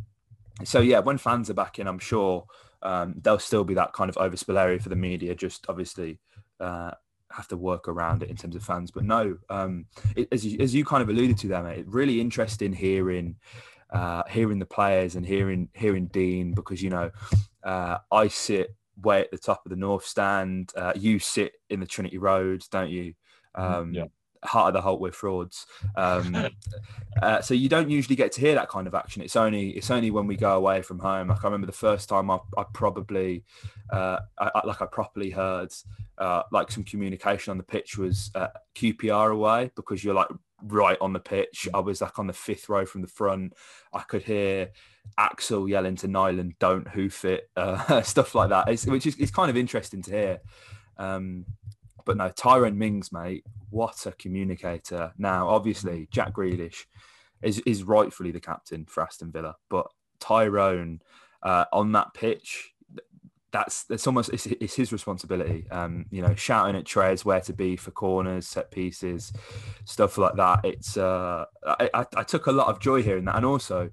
so 0.64 0.80
yeah, 0.80 1.00
when 1.00 1.18
fans 1.18 1.50
are 1.50 1.54
back 1.54 1.78
in, 1.78 1.86
I'm 1.86 1.98
sure 1.98 2.46
um, 2.82 3.14
there'll 3.20 3.38
still 3.38 3.64
be 3.64 3.74
that 3.74 3.92
kind 3.92 4.08
of 4.08 4.16
overspill 4.16 4.58
area 4.58 4.78
for 4.78 4.88
the 4.88 4.96
media. 4.96 5.34
Just 5.34 5.66
obviously 5.68 6.20
uh, 6.60 6.92
have 7.30 7.48
to 7.48 7.56
work 7.56 7.88
around 7.88 8.22
it 8.22 8.30
in 8.30 8.36
terms 8.36 8.56
of 8.56 8.62
fans. 8.62 8.90
But 8.90 9.04
no, 9.04 9.36
um, 9.50 9.86
it, 10.16 10.28
as 10.32 10.44
you, 10.44 10.58
as 10.60 10.74
you 10.74 10.84
kind 10.84 11.02
of 11.02 11.08
alluded 11.08 11.38
to, 11.38 11.48
there, 11.48 11.62
mate, 11.62 11.84
really 11.86 12.20
interesting 12.20 12.72
hearing 12.72 13.36
uh, 13.90 14.22
hearing 14.28 14.58
the 14.58 14.66
players 14.66 15.16
and 15.16 15.24
hearing 15.24 15.68
hearing 15.74 16.06
Dean 16.08 16.54
because 16.54 16.82
you 16.82 16.90
know 16.90 17.10
uh, 17.64 17.98
I 18.12 18.28
sit 18.28 18.74
way 19.00 19.20
at 19.20 19.30
the 19.30 19.38
top 19.38 19.64
of 19.64 19.70
the 19.70 19.76
north 19.76 20.04
stand. 20.04 20.72
Uh, 20.76 20.92
you 20.96 21.18
sit 21.18 21.52
in 21.70 21.80
the 21.80 21.86
Trinity 21.86 22.18
Road, 22.18 22.64
don't 22.70 22.90
you? 22.90 23.14
Mm-hmm. 23.56 23.74
Um, 23.74 23.94
yeah 23.94 24.04
heart 24.44 24.74
of 24.74 24.82
the 24.82 24.88
Holte, 24.88 25.00
we're 25.00 25.12
frauds. 25.12 25.66
Um, 25.96 26.36
uh, 27.22 27.40
so 27.40 27.54
you 27.54 27.68
don't 27.68 27.90
usually 27.90 28.16
get 28.16 28.32
to 28.32 28.40
hear 28.40 28.54
that 28.54 28.68
kind 28.68 28.86
of 28.86 28.94
action. 28.94 29.22
It's 29.22 29.36
only 29.36 29.70
it's 29.70 29.90
only 29.90 30.10
when 30.10 30.26
we 30.26 30.36
go 30.36 30.56
away 30.56 30.82
from 30.82 30.98
home. 30.98 31.28
Like 31.28 31.44
I 31.44 31.48
remember 31.48 31.66
the 31.66 31.72
first 31.72 32.08
time 32.08 32.30
I, 32.30 32.38
I 32.56 32.64
probably 32.72 33.44
uh, 33.90 34.18
I, 34.38 34.50
I, 34.54 34.66
like 34.66 34.82
I 34.82 34.86
properly 34.86 35.30
heard 35.30 35.72
uh, 36.18 36.42
like 36.52 36.70
some 36.70 36.84
communication 36.84 37.50
on 37.50 37.58
the 37.58 37.64
pitch 37.64 37.96
was 37.96 38.30
QPR 38.74 39.32
away 39.32 39.70
because 39.76 40.02
you're 40.04 40.14
like 40.14 40.28
right 40.62 40.98
on 41.00 41.12
the 41.12 41.20
pitch. 41.20 41.68
I 41.72 41.80
was 41.80 42.00
like 42.00 42.18
on 42.18 42.26
the 42.26 42.32
fifth 42.32 42.68
row 42.68 42.84
from 42.84 43.02
the 43.02 43.08
front. 43.08 43.54
I 43.92 44.00
could 44.00 44.22
hear 44.22 44.70
Axel 45.16 45.68
yelling 45.68 45.96
to 45.96 46.08
Nyland, 46.08 46.54
"Don't 46.58 46.88
hoof 46.88 47.24
it," 47.24 47.50
uh, 47.56 48.02
stuff 48.02 48.34
like 48.34 48.50
that. 48.50 48.68
It's, 48.68 48.86
which 48.86 49.06
is 49.06 49.16
it's 49.18 49.30
kind 49.30 49.50
of 49.50 49.56
interesting 49.56 50.02
to 50.02 50.10
hear. 50.10 50.38
Um, 50.96 51.46
but 52.08 52.16
no, 52.16 52.30
Tyrone 52.30 52.78
Mings, 52.78 53.12
mate, 53.12 53.44
what 53.68 54.06
a 54.06 54.12
communicator. 54.12 55.12
Now, 55.18 55.46
obviously, 55.46 56.08
Jack 56.10 56.32
Grealish 56.32 56.86
is, 57.42 57.58
is 57.66 57.82
rightfully 57.82 58.30
the 58.30 58.40
captain 58.40 58.86
for 58.86 59.02
Aston 59.02 59.30
Villa, 59.30 59.56
but 59.68 59.88
Tyrone 60.18 61.02
uh, 61.42 61.66
on 61.70 61.92
that 61.92 62.14
pitch, 62.14 62.72
that's 63.52 63.84
it's 63.90 64.06
almost 64.06 64.30
it's, 64.30 64.46
it's 64.46 64.74
his 64.74 64.90
responsibility. 64.90 65.66
Um, 65.70 66.06
you 66.10 66.22
know, 66.22 66.34
shouting 66.34 66.76
at 66.76 66.86
Trez 66.86 67.26
where 67.26 67.42
to 67.42 67.52
be 67.52 67.76
for 67.76 67.90
corners, 67.90 68.46
set 68.46 68.70
pieces, 68.70 69.30
stuff 69.84 70.16
like 70.16 70.36
that. 70.36 70.64
It's 70.64 70.96
uh, 70.96 71.44
I, 71.66 71.90
I, 71.92 72.06
I 72.16 72.22
took 72.22 72.46
a 72.46 72.52
lot 72.52 72.68
of 72.68 72.80
joy 72.80 73.02
hearing 73.02 73.26
that, 73.26 73.36
and 73.36 73.44
also 73.44 73.90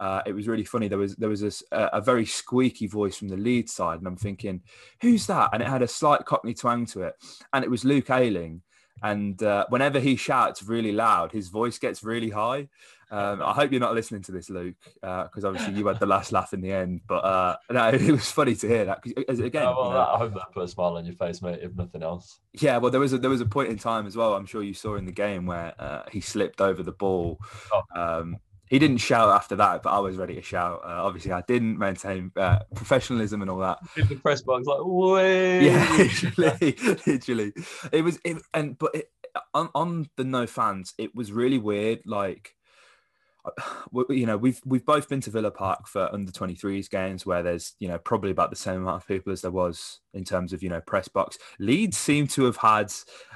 uh, 0.00 0.22
it 0.26 0.32
was 0.32 0.46
really 0.46 0.64
funny. 0.64 0.88
There 0.88 0.98
was 0.98 1.16
there 1.16 1.28
was 1.28 1.40
this, 1.40 1.62
uh, 1.72 1.88
a 1.92 2.00
very 2.00 2.24
squeaky 2.24 2.86
voice 2.86 3.16
from 3.16 3.28
the 3.28 3.36
lead 3.36 3.68
side, 3.68 3.98
and 3.98 4.06
I'm 4.06 4.16
thinking, 4.16 4.62
who's 5.00 5.26
that? 5.26 5.50
And 5.52 5.62
it 5.62 5.68
had 5.68 5.82
a 5.82 5.88
slight 5.88 6.24
Cockney 6.24 6.54
twang 6.54 6.86
to 6.86 7.02
it, 7.02 7.14
and 7.52 7.64
it 7.64 7.70
was 7.70 7.84
Luke 7.84 8.10
Ayling. 8.10 8.62
And 9.02 9.40
uh, 9.44 9.66
whenever 9.68 10.00
he 10.00 10.16
shouts 10.16 10.62
really 10.64 10.90
loud, 10.90 11.30
his 11.30 11.48
voice 11.50 11.78
gets 11.78 12.02
really 12.02 12.30
high. 12.30 12.68
Um, 13.10 13.40
I 13.42 13.52
hope 13.52 13.70
you're 13.70 13.80
not 13.80 13.94
listening 13.94 14.22
to 14.22 14.32
this, 14.32 14.50
Luke, 14.50 14.74
because 15.00 15.44
uh, 15.44 15.48
obviously 15.48 15.74
you 15.74 15.86
had 15.86 15.98
the 15.98 16.06
last 16.06 16.30
laugh 16.30 16.52
in 16.52 16.60
the 16.60 16.72
end. 16.72 17.00
But 17.08 17.24
uh, 17.24 17.56
no, 17.70 17.88
it 17.92 18.10
was 18.10 18.30
funny 18.30 18.54
to 18.56 18.68
hear 18.68 18.84
that. 18.84 19.02
Cause, 19.02 19.38
Again, 19.40 19.66
oh, 19.66 19.74
well, 19.76 19.88
you 19.88 19.94
know, 19.94 20.00
I 20.00 20.18
hope 20.18 20.34
that 20.34 20.52
put 20.52 20.64
a 20.64 20.68
smile 20.68 20.96
on 20.96 21.06
your 21.06 21.14
face, 21.14 21.40
mate. 21.40 21.60
If 21.62 21.74
nothing 21.74 22.02
else. 22.02 22.40
Yeah, 22.54 22.78
well, 22.78 22.90
there 22.90 23.00
was 23.00 23.12
a 23.12 23.18
there 23.18 23.30
was 23.30 23.40
a 23.40 23.46
point 23.46 23.70
in 23.70 23.78
time 23.78 24.06
as 24.06 24.16
well. 24.16 24.34
I'm 24.34 24.46
sure 24.46 24.62
you 24.62 24.74
saw 24.74 24.96
in 24.96 25.06
the 25.06 25.12
game 25.12 25.46
where 25.46 25.74
uh, 25.78 26.02
he 26.10 26.20
slipped 26.20 26.60
over 26.60 26.82
the 26.82 26.92
ball. 26.92 27.38
Oh. 27.72 27.82
Um, 27.96 28.36
he 28.70 28.78
didn't 28.78 28.98
shout 28.98 29.30
after 29.30 29.56
that, 29.56 29.82
but 29.82 29.90
I 29.90 29.98
was 29.98 30.16
ready 30.16 30.34
to 30.34 30.42
shout. 30.42 30.80
Uh, 30.84 31.04
obviously, 31.04 31.32
I 31.32 31.42
didn't 31.42 31.78
maintain 31.78 32.32
uh, 32.36 32.60
professionalism 32.74 33.42
and 33.42 33.50
all 33.50 33.58
that. 33.58 33.78
In 33.96 34.06
the 34.08 34.16
press 34.16 34.42
box, 34.42 34.66
like, 34.66 34.78
way. 34.82 35.64
Yeah, 35.68 35.96
literally, 35.98 36.76
literally. 37.06 37.52
It 37.92 38.02
was, 38.02 38.18
it, 38.24 38.36
and 38.54 38.78
but 38.78 38.94
it, 38.94 39.10
on 39.54 39.68
on 39.74 40.08
the 40.16 40.24
no 40.24 40.46
fans, 40.46 40.94
it 40.98 41.14
was 41.14 41.32
really 41.32 41.58
weird. 41.58 42.00
Like 42.06 42.54
you 44.10 44.26
know 44.26 44.36
we've 44.36 44.60
we've 44.64 44.84
both 44.84 45.08
been 45.08 45.20
to 45.20 45.30
Villa 45.30 45.50
Park 45.50 45.86
for 45.86 46.12
under 46.12 46.30
23s 46.32 46.88
games 46.90 47.26
where 47.26 47.42
there's 47.42 47.74
you 47.78 47.88
know 47.88 47.98
probably 47.98 48.30
about 48.30 48.50
the 48.50 48.56
same 48.56 48.82
amount 48.82 49.02
of 49.02 49.08
people 49.08 49.32
as 49.32 49.42
there 49.42 49.50
was 49.50 50.00
in 50.14 50.24
terms 50.24 50.52
of 50.52 50.62
you 50.62 50.68
know 50.68 50.80
press 50.80 51.08
box. 51.08 51.38
Leeds 51.58 51.96
seem 51.96 52.26
to 52.28 52.44
have 52.44 52.56
had 52.56 52.92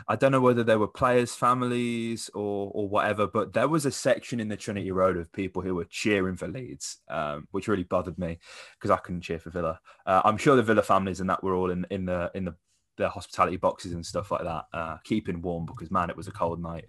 I 0.08 0.16
don't 0.16 0.32
know 0.32 0.40
whether 0.40 0.64
there 0.64 0.78
were 0.78 0.88
players 0.88 1.34
families 1.34 2.30
or 2.34 2.70
or 2.74 2.88
whatever 2.88 3.26
but 3.26 3.52
there 3.52 3.68
was 3.68 3.86
a 3.86 3.90
section 3.90 4.40
in 4.40 4.48
the 4.48 4.56
Trinity 4.56 4.92
Road 4.92 5.16
of 5.16 5.32
people 5.32 5.62
who 5.62 5.74
were 5.74 5.84
cheering 5.84 6.36
for 6.36 6.48
Leeds 6.48 6.98
um, 7.08 7.48
which 7.50 7.68
really 7.68 7.84
bothered 7.84 8.18
me 8.18 8.38
because 8.78 8.90
I 8.90 8.96
couldn't 8.98 9.22
cheer 9.22 9.38
for 9.38 9.50
Villa. 9.50 9.80
Uh, 10.06 10.22
I'm 10.24 10.36
sure 10.36 10.56
the 10.56 10.62
Villa 10.62 10.82
families 10.82 11.20
and 11.20 11.30
that 11.30 11.42
were 11.42 11.54
all 11.54 11.70
in 11.70 11.86
in 11.90 12.06
the 12.06 12.30
in 12.34 12.44
the 12.44 12.54
the 12.98 13.08
hospitality 13.08 13.56
boxes 13.56 13.92
and 13.92 14.04
stuff 14.04 14.30
like 14.30 14.42
that 14.42 14.64
uh, 14.74 14.96
keeping 15.04 15.40
warm 15.40 15.64
because 15.64 15.90
man 15.90 16.10
it 16.10 16.16
was 16.16 16.28
a 16.28 16.32
cold 16.32 16.62
night 16.62 16.84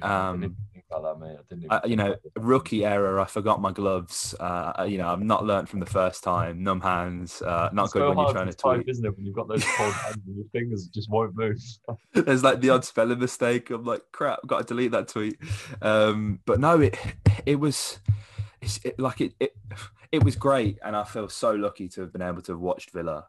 um, 0.00 0.56
about 0.92 1.20
that, 1.20 1.26
mate. 1.26 1.66
I. 1.70 1.76
Uh, 1.76 1.80
you 1.86 1.96
know, 1.96 2.16
rookie 2.36 2.84
error. 2.84 3.20
I 3.20 3.24
forgot 3.24 3.60
my 3.60 3.72
gloves. 3.72 4.34
Uh, 4.38 4.86
you 4.88 4.98
know, 4.98 5.08
I've 5.08 5.22
not 5.22 5.44
learned 5.44 5.68
from 5.68 5.80
the 5.80 5.86
first 5.86 6.22
time. 6.22 6.62
Numb 6.62 6.80
hands. 6.80 7.42
Uh, 7.42 7.70
not 7.72 7.84
it's 7.84 7.92
good 7.92 8.00
so 8.00 8.08
when 8.08 8.18
you're 8.18 8.32
trying 8.32 8.46
to 8.46 8.54
type, 8.54 8.76
tweet, 8.76 8.88
isn't 8.88 9.04
it? 9.04 9.16
When 9.16 9.26
you've 9.26 9.34
got 9.34 9.48
those 9.48 9.64
cold 9.64 9.92
hands 9.92 10.18
and 10.26 10.36
your 10.36 10.46
fingers 10.52 10.86
just 10.86 11.10
won't 11.10 11.36
move. 11.36 11.58
There's 12.14 12.42
like 12.44 12.60
the 12.60 12.70
odd 12.70 12.84
spelling 12.84 13.18
mistake. 13.18 13.70
I'm 13.70 13.84
like, 13.84 14.02
crap, 14.12 14.40
I've 14.42 14.48
got 14.48 14.58
to 14.58 14.64
delete 14.64 14.92
that 14.92 15.08
tweet. 15.08 15.38
Um, 15.80 16.40
but 16.46 16.60
no, 16.60 16.80
it 16.80 16.96
it 17.46 17.56
was, 17.56 17.98
it's 18.60 18.80
it, 18.84 18.98
like 18.98 19.20
it, 19.20 19.34
it 19.40 19.56
it 20.10 20.22
was 20.22 20.36
great, 20.36 20.78
and 20.84 20.94
I 20.94 21.04
feel 21.04 21.28
so 21.28 21.52
lucky 21.52 21.88
to 21.90 22.02
have 22.02 22.12
been 22.12 22.22
able 22.22 22.42
to 22.42 22.52
have 22.52 22.60
watched 22.60 22.90
Villa 22.90 23.26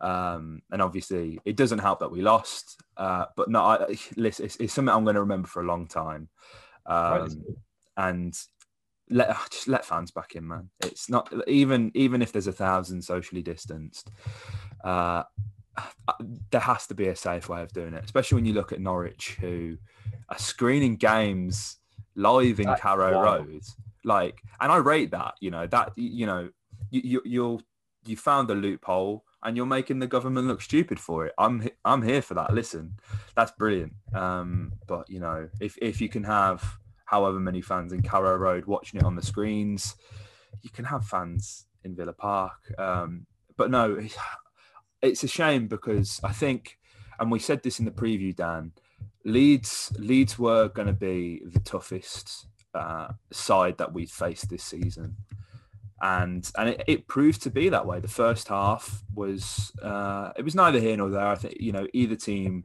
um, 0.00 0.62
and 0.70 0.80
obviously, 0.80 1.38
it 1.44 1.56
doesn't 1.56 1.78
help 1.80 2.00
that 2.00 2.10
we 2.10 2.22
lost. 2.22 2.80
Uh, 2.96 3.26
but 3.36 3.48
no, 3.50 3.60
I, 3.60 3.96
listen, 4.16 4.46
it's, 4.46 4.56
it's, 4.56 4.72
something 4.72 4.94
I'm 4.94 5.04
going 5.04 5.14
to 5.14 5.20
remember 5.20 5.48
for 5.48 5.62
a 5.62 5.66
long 5.66 5.86
time. 5.86 6.28
Um, 6.86 7.44
and 7.96 8.34
let 9.10 9.36
just 9.50 9.68
let 9.68 9.84
fans 9.84 10.10
back 10.10 10.34
in, 10.34 10.48
man. 10.48 10.70
It's 10.80 11.10
not 11.10 11.32
even 11.46 11.90
even 11.94 12.22
if 12.22 12.32
there's 12.32 12.46
a 12.46 12.52
thousand 12.52 13.02
socially 13.02 13.42
distanced. 13.42 14.10
Uh, 14.82 15.22
there 16.50 16.60
has 16.60 16.86
to 16.86 16.94
be 16.94 17.06
a 17.08 17.16
safe 17.16 17.48
way 17.48 17.62
of 17.62 17.72
doing 17.72 17.94
it, 17.94 18.04
especially 18.04 18.34
when 18.34 18.44
you 18.44 18.52
look 18.52 18.72
at 18.72 18.80
Norwich, 18.80 19.38
who 19.40 19.78
are 20.28 20.38
screening 20.38 20.96
games 20.96 21.78
live 22.16 22.60
in 22.60 22.66
That's 22.66 22.80
Carrow 22.80 23.14
wild. 23.14 23.46
Road. 23.46 23.62
Like, 24.04 24.42
and 24.60 24.72
I 24.72 24.76
rate 24.78 25.12
that. 25.12 25.34
You 25.40 25.50
know 25.52 25.66
that 25.68 25.92
you 25.96 26.26
know 26.26 26.48
you, 26.90 27.00
you 27.04 27.22
you'll 27.24 27.62
you 28.04 28.16
found 28.16 28.48
the 28.48 28.54
loophole 28.54 29.24
and 29.42 29.56
you're 29.56 29.66
making 29.66 29.98
the 29.98 30.06
government 30.06 30.46
look 30.46 30.60
stupid 30.60 31.00
for 31.00 31.26
it. 31.26 31.34
I'm 31.38 31.68
I'm 31.84 32.02
here 32.02 32.22
for 32.22 32.34
that. 32.34 32.52
Listen, 32.52 32.94
that's 33.34 33.52
brilliant. 33.52 33.94
Um, 34.14 34.72
but 34.86 35.08
you 35.08 35.20
know, 35.20 35.48
if 35.60 35.76
if 35.80 36.00
you 36.00 36.08
can 36.08 36.24
have 36.24 36.78
however 37.04 37.40
many 37.40 37.60
fans 37.60 37.92
in 37.92 38.02
Carrow 38.02 38.36
Road 38.36 38.66
watching 38.66 39.00
it 39.00 39.06
on 39.06 39.16
the 39.16 39.22
screens, 39.22 39.96
you 40.62 40.70
can 40.70 40.84
have 40.84 41.06
fans 41.06 41.66
in 41.84 41.96
Villa 41.96 42.12
Park. 42.12 42.72
Um, 42.78 43.26
but 43.56 43.70
no, 43.70 44.00
it's 45.02 45.24
a 45.24 45.28
shame 45.28 45.68
because 45.68 46.20
I 46.22 46.32
think, 46.32 46.78
and 47.18 47.30
we 47.30 47.38
said 47.38 47.62
this 47.62 47.78
in 47.78 47.84
the 47.84 47.90
preview, 47.90 48.34
Dan. 48.34 48.72
Leeds 49.24 49.92
Leeds 49.98 50.38
were 50.38 50.68
going 50.68 50.86
to 50.88 50.94
be 50.94 51.42
the 51.44 51.60
toughest 51.60 52.46
uh, 52.74 53.08
side 53.32 53.76
that 53.78 53.92
we 53.92 54.06
faced 54.06 54.48
this 54.48 54.64
season. 54.64 55.16
And 56.00 56.50
and 56.56 56.70
it, 56.70 56.82
it, 56.86 57.08
proved 57.08 57.42
to 57.42 57.50
be 57.50 57.68
that 57.68 57.86
way. 57.86 58.00
The 58.00 58.08
first 58.08 58.48
half 58.48 59.02
was 59.14 59.72
uh, 59.82 60.32
it 60.36 60.44
was 60.44 60.54
neither 60.54 60.80
here 60.80 60.96
nor 60.96 61.10
there. 61.10 61.26
I 61.26 61.34
think 61.34 61.56
you 61.60 61.72
know 61.72 61.86
either 61.92 62.16
team 62.16 62.64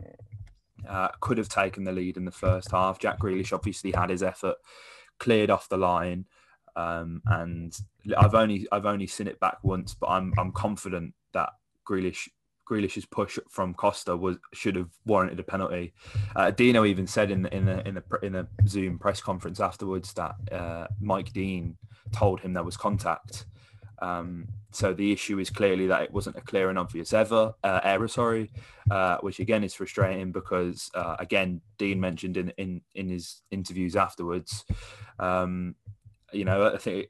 uh, 0.88 1.10
could 1.20 1.38
have 1.38 1.50
taken 1.50 1.84
the 1.84 1.92
lead 1.92 2.18
in 2.18 2.26
the 2.26 2.32
first 2.32 2.72
half. 2.72 3.00
Jack 3.00 3.20
Grealish 3.20 3.54
obviously 3.54 3.92
had 3.92 4.10
his 4.10 4.24
effort 4.24 4.56
cleared 5.20 5.50
off 5.50 5.70
the 5.70 5.78
line, 5.78 6.26
um, 6.76 7.22
and 7.26 7.78
I've 8.18 8.36
only 8.36 8.68
I've 8.72 8.86
only 8.86 9.08
seen 9.08 9.28
it 9.28 9.40
back 9.40 9.58
once, 9.64 9.94
but 9.94 10.08
I'm 10.08 10.34
I'm 10.38 10.52
confident 10.52 11.14
that 11.34 11.50
Grealish 11.88 12.30
Grealish's 12.66 13.06
push 13.06 13.38
from 13.50 13.74
Costa 13.74 14.16
was 14.16 14.38
should 14.54 14.76
have 14.76 14.90
warranted 15.06 15.40
a 15.40 15.44
penalty. 15.44 15.94
Uh, 16.36 16.52
Dino 16.52 16.86
even 16.86 17.08
said 17.08 17.32
in 17.32 17.46
in 17.48 17.66
the 17.66 17.88
in 17.88 17.96
the 17.96 18.04
in 18.24 18.34
the 18.34 18.48
Zoom 18.68 19.00
press 19.00 19.22
conference 19.22 19.60
afterwards 19.60 20.14
that 20.14 20.36
uh, 20.52 20.88
Mike 21.00 21.32
Dean 21.34 21.78
told 22.12 22.42
him 22.42 22.54
there 22.54 22.64
was 22.64 22.78
contact. 22.78 23.46
Um, 24.02 24.48
so 24.72 24.94
the 24.94 25.12
issue 25.14 25.40
is 25.40 25.50
clearly 25.50 25.88
that 25.88 26.02
it 26.02 26.12
wasn't 26.12 26.36
a 26.36 26.42
clear 26.42 26.70
and 26.70 26.78
obvious 26.78 27.14
ever 27.14 27.54
uh, 27.64 27.80
error, 27.84 28.10
sorry, 28.10 28.52
uh, 28.92 29.18
which 29.22 29.40
again 29.40 29.64
is 29.64 29.74
frustrating 29.74 30.32
because 30.34 30.92
uh, 30.96 31.16
again 31.20 31.62
Dean 31.78 32.00
mentioned 32.00 32.38
in 32.38 32.50
in 32.58 32.82
in 32.94 33.10
his 33.10 33.42
interviews 33.52 33.96
afterwards. 33.96 34.66
Um, 35.20 35.76
you 36.36 36.46
know, 36.46 36.74
I 36.74 36.78
think 36.78 37.08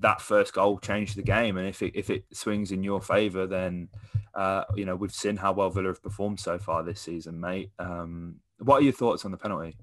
that 0.00 0.20
first 0.20 0.54
goal 0.54 0.78
changed 0.78 1.16
the 1.16 1.22
game, 1.22 1.56
and 1.56 1.66
if 1.66 1.82
it 1.82 1.92
if 1.94 2.10
it 2.10 2.24
swings 2.32 2.72
in 2.72 2.82
your 2.82 3.00
favour, 3.00 3.46
then 3.46 3.88
uh, 4.34 4.64
you 4.74 4.84
know 4.84 4.96
we've 4.96 5.12
seen 5.12 5.36
how 5.36 5.52
well 5.52 5.70
Villa 5.70 5.88
have 5.88 6.02
performed 6.02 6.40
so 6.40 6.58
far 6.58 6.82
this 6.82 7.00
season, 7.00 7.40
mate. 7.40 7.70
Um, 7.78 8.36
what 8.58 8.76
are 8.80 8.84
your 8.84 8.92
thoughts 8.92 9.24
on 9.24 9.30
the 9.30 9.36
penalty? 9.36 9.76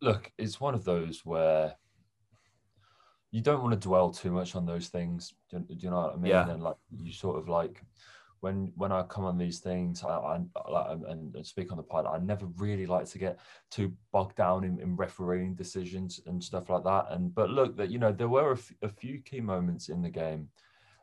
Look, 0.00 0.32
it's 0.38 0.60
one 0.60 0.74
of 0.74 0.84
those 0.84 1.24
where 1.24 1.76
you 3.30 3.42
don't 3.42 3.62
want 3.62 3.72
to 3.72 3.88
dwell 3.88 4.10
too 4.10 4.30
much 4.30 4.54
on 4.54 4.64
those 4.64 4.88
things. 4.88 5.34
Do, 5.50 5.58
do 5.58 5.74
you 5.76 5.90
know 5.90 6.02
what 6.02 6.14
I 6.14 6.16
mean? 6.16 6.30
Yeah. 6.30 6.48
And 6.48 6.62
like 6.62 6.76
you 6.96 7.12
sort 7.12 7.38
of 7.38 7.48
like 7.48 7.82
when 8.40 8.72
when 8.76 8.92
I 8.92 9.02
come 9.02 9.24
on 9.24 9.38
these 9.38 9.58
things, 9.58 10.02
I, 10.04 10.08
I, 10.08 10.40
I 10.70 10.92
and, 10.92 11.34
and, 11.34 11.46
speak 11.46 11.70
on 11.70 11.76
the 11.76 11.82
pod, 11.82 12.06
I 12.06 12.18
never 12.18 12.46
really 12.56 12.86
like 12.86 13.06
to 13.06 13.18
get 13.18 13.38
too 13.70 13.92
bogged 14.12 14.36
down 14.36 14.64
in, 14.64 14.80
in 14.80 14.96
refereeing 14.96 15.54
decisions 15.54 16.20
and 16.26 16.42
stuff 16.42 16.70
like 16.70 16.84
that. 16.84 17.06
And 17.10 17.34
but 17.34 17.50
look, 17.50 17.76
that 17.76 17.90
you 17.90 17.98
know 17.98 18.12
there 18.12 18.28
were 18.28 18.52
a, 18.52 18.56
f- 18.56 18.72
a 18.82 18.88
few 18.88 19.20
key 19.20 19.40
moments 19.40 19.88
in 19.88 20.02
the 20.02 20.10
game, 20.10 20.48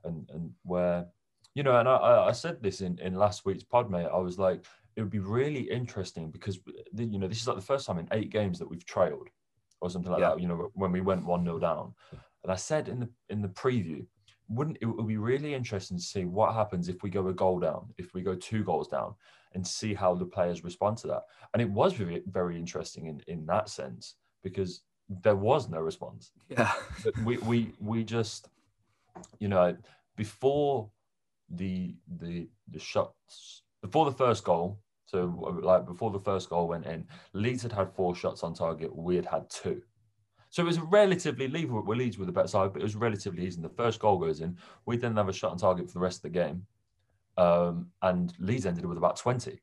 and 0.04 0.30
and 0.34 0.52
where 0.64 1.08
you 1.56 1.64
know, 1.64 1.78
and 1.78 1.88
I, 1.88 2.28
I 2.28 2.32
said 2.32 2.62
this 2.62 2.82
in 2.82 3.00
in 3.00 3.16
last 3.16 3.46
week's 3.46 3.64
pod, 3.64 3.90
mate. 3.90 4.08
I 4.12 4.18
was 4.18 4.38
like, 4.38 4.66
it 4.96 5.02
would 5.02 5.10
be 5.10 5.20
really 5.20 5.62
interesting 5.62 6.32
because 6.32 6.60
you 6.96 7.20
know 7.20 7.28
this 7.28 7.42
is 7.42 7.48
like 7.48 7.58
the 7.58 7.62
first 7.62 7.86
time 7.86 8.00
in 8.00 8.08
eight 8.12 8.30
games 8.30 8.60
that 8.60 8.70
we've 8.70 8.86
trailed 8.86 9.30
or 9.82 9.90
something 9.90 10.12
like 10.12 10.22
yeah. 10.22 10.30
that. 10.30 10.42
You 10.42 10.48
know, 10.48 10.72
when 10.74 10.92
we 10.92 11.02
went 11.02 11.26
one 11.26 11.44
0 11.44 11.60
down, 11.60 11.94
and 12.44 12.52
I 12.52 12.56
said 12.56 12.88
in 12.88 13.00
the 13.00 13.10
in 13.30 13.42
the 13.42 13.50
preview, 13.50 14.06
wouldn't 14.50 14.78
it 14.82 14.86
would 14.86 15.08
be 15.08 15.18
really 15.18 15.54
interesting 15.54 15.98
to 15.98 16.04
see 16.04 16.26
what 16.26 16.54
happens 16.54 16.88
if 16.88 17.04
we 17.04 17.10
go 17.10 17.28
a 17.28 17.34
goal 17.34 17.60
down, 17.60 17.88
if 17.98 18.14
we 18.14 18.22
go 18.22 18.36
two 18.36 18.64
goals 18.64 18.88
down, 18.88 19.16
and 19.54 19.66
see 19.66 19.94
how 19.94 20.14
the 20.14 20.26
players 20.26 20.64
respond 20.64 20.98
to 20.98 21.08
that. 21.08 21.24
And 21.54 21.62
it 21.62 21.70
was 21.70 21.94
very 21.94 22.22
very 22.28 22.58
interesting 22.58 23.08
in 23.08 23.22
in 23.28 23.46
that 23.48 23.70
sense 23.70 24.16
because 24.44 24.82
there 25.10 25.36
was 25.36 25.70
no 25.70 25.80
response. 25.80 26.32
Yeah, 26.50 26.72
but 27.04 27.18
we 27.20 27.38
we 27.38 27.74
we 27.80 28.04
just 28.04 28.50
you 29.40 29.48
know 29.48 29.76
before 30.16 30.90
the 31.50 31.96
the 32.20 32.48
the 32.70 32.80
shots 32.80 33.62
before 33.82 34.06
the 34.06 34.18
first 34.18 34.44
goal 34.44 34.80
so 35.06 35.60
like 35.62 35.86
before 35.86 36.12
the 36.12 36.20
first 36.20 36.50
goal 36.50 36.68
went 36.68 36.86
in, 36.86 37.08
Leeds 37.34 37.64
had 37.64 37.72
had 37.72 37.94
four 37.94 38.16
shots 38.16 38.44
on 38.44 38.54
target. 38.54 38.96
We 38.96 39.16
had 39.16 39.26
had 39.26 39.50
two. 39.50 39.82
So 40.56 40.64
it 40.64 40.68
was 40.68 40.80
relatively 40.80 41.50
Leeds 41.50 41.70
were 41.70 41.98
Leeds 41.98 42.18
with 42.18 42.28
the 42.28 42.32
better 42.32 42.48
side, 42.48 42.72
but 42.72 42.82
it 42.82 42.86
was 42.86 42.96
relatively 42.96 43.46
easy. 43.46 43.58
And 43.58 43.66
the 43.66 43.76
first 43.76 44.00
goal 44.00 44.18
goes 44.18 44.40
in. 44.40 44.58
We 44.86 44.96
then 44.96 45.18
have 45.18 45.28
a 45.28 45.34
shot 45.34 45.52
on 45.52 45.58
target 45.58 45.88
for 45.88 45.96
the 45.96 46.00
rest 46.00 46.20
of 46.20 46.22
the 46.22 46.30
game, 46.30 46.66
um, 47.36 47.88
and 48.04 48.34
Leeds 48.40 48.66
ended 48.66 48.86
with 48.86 48.98
about 48.98 49.18
twenty. 49.18 49.60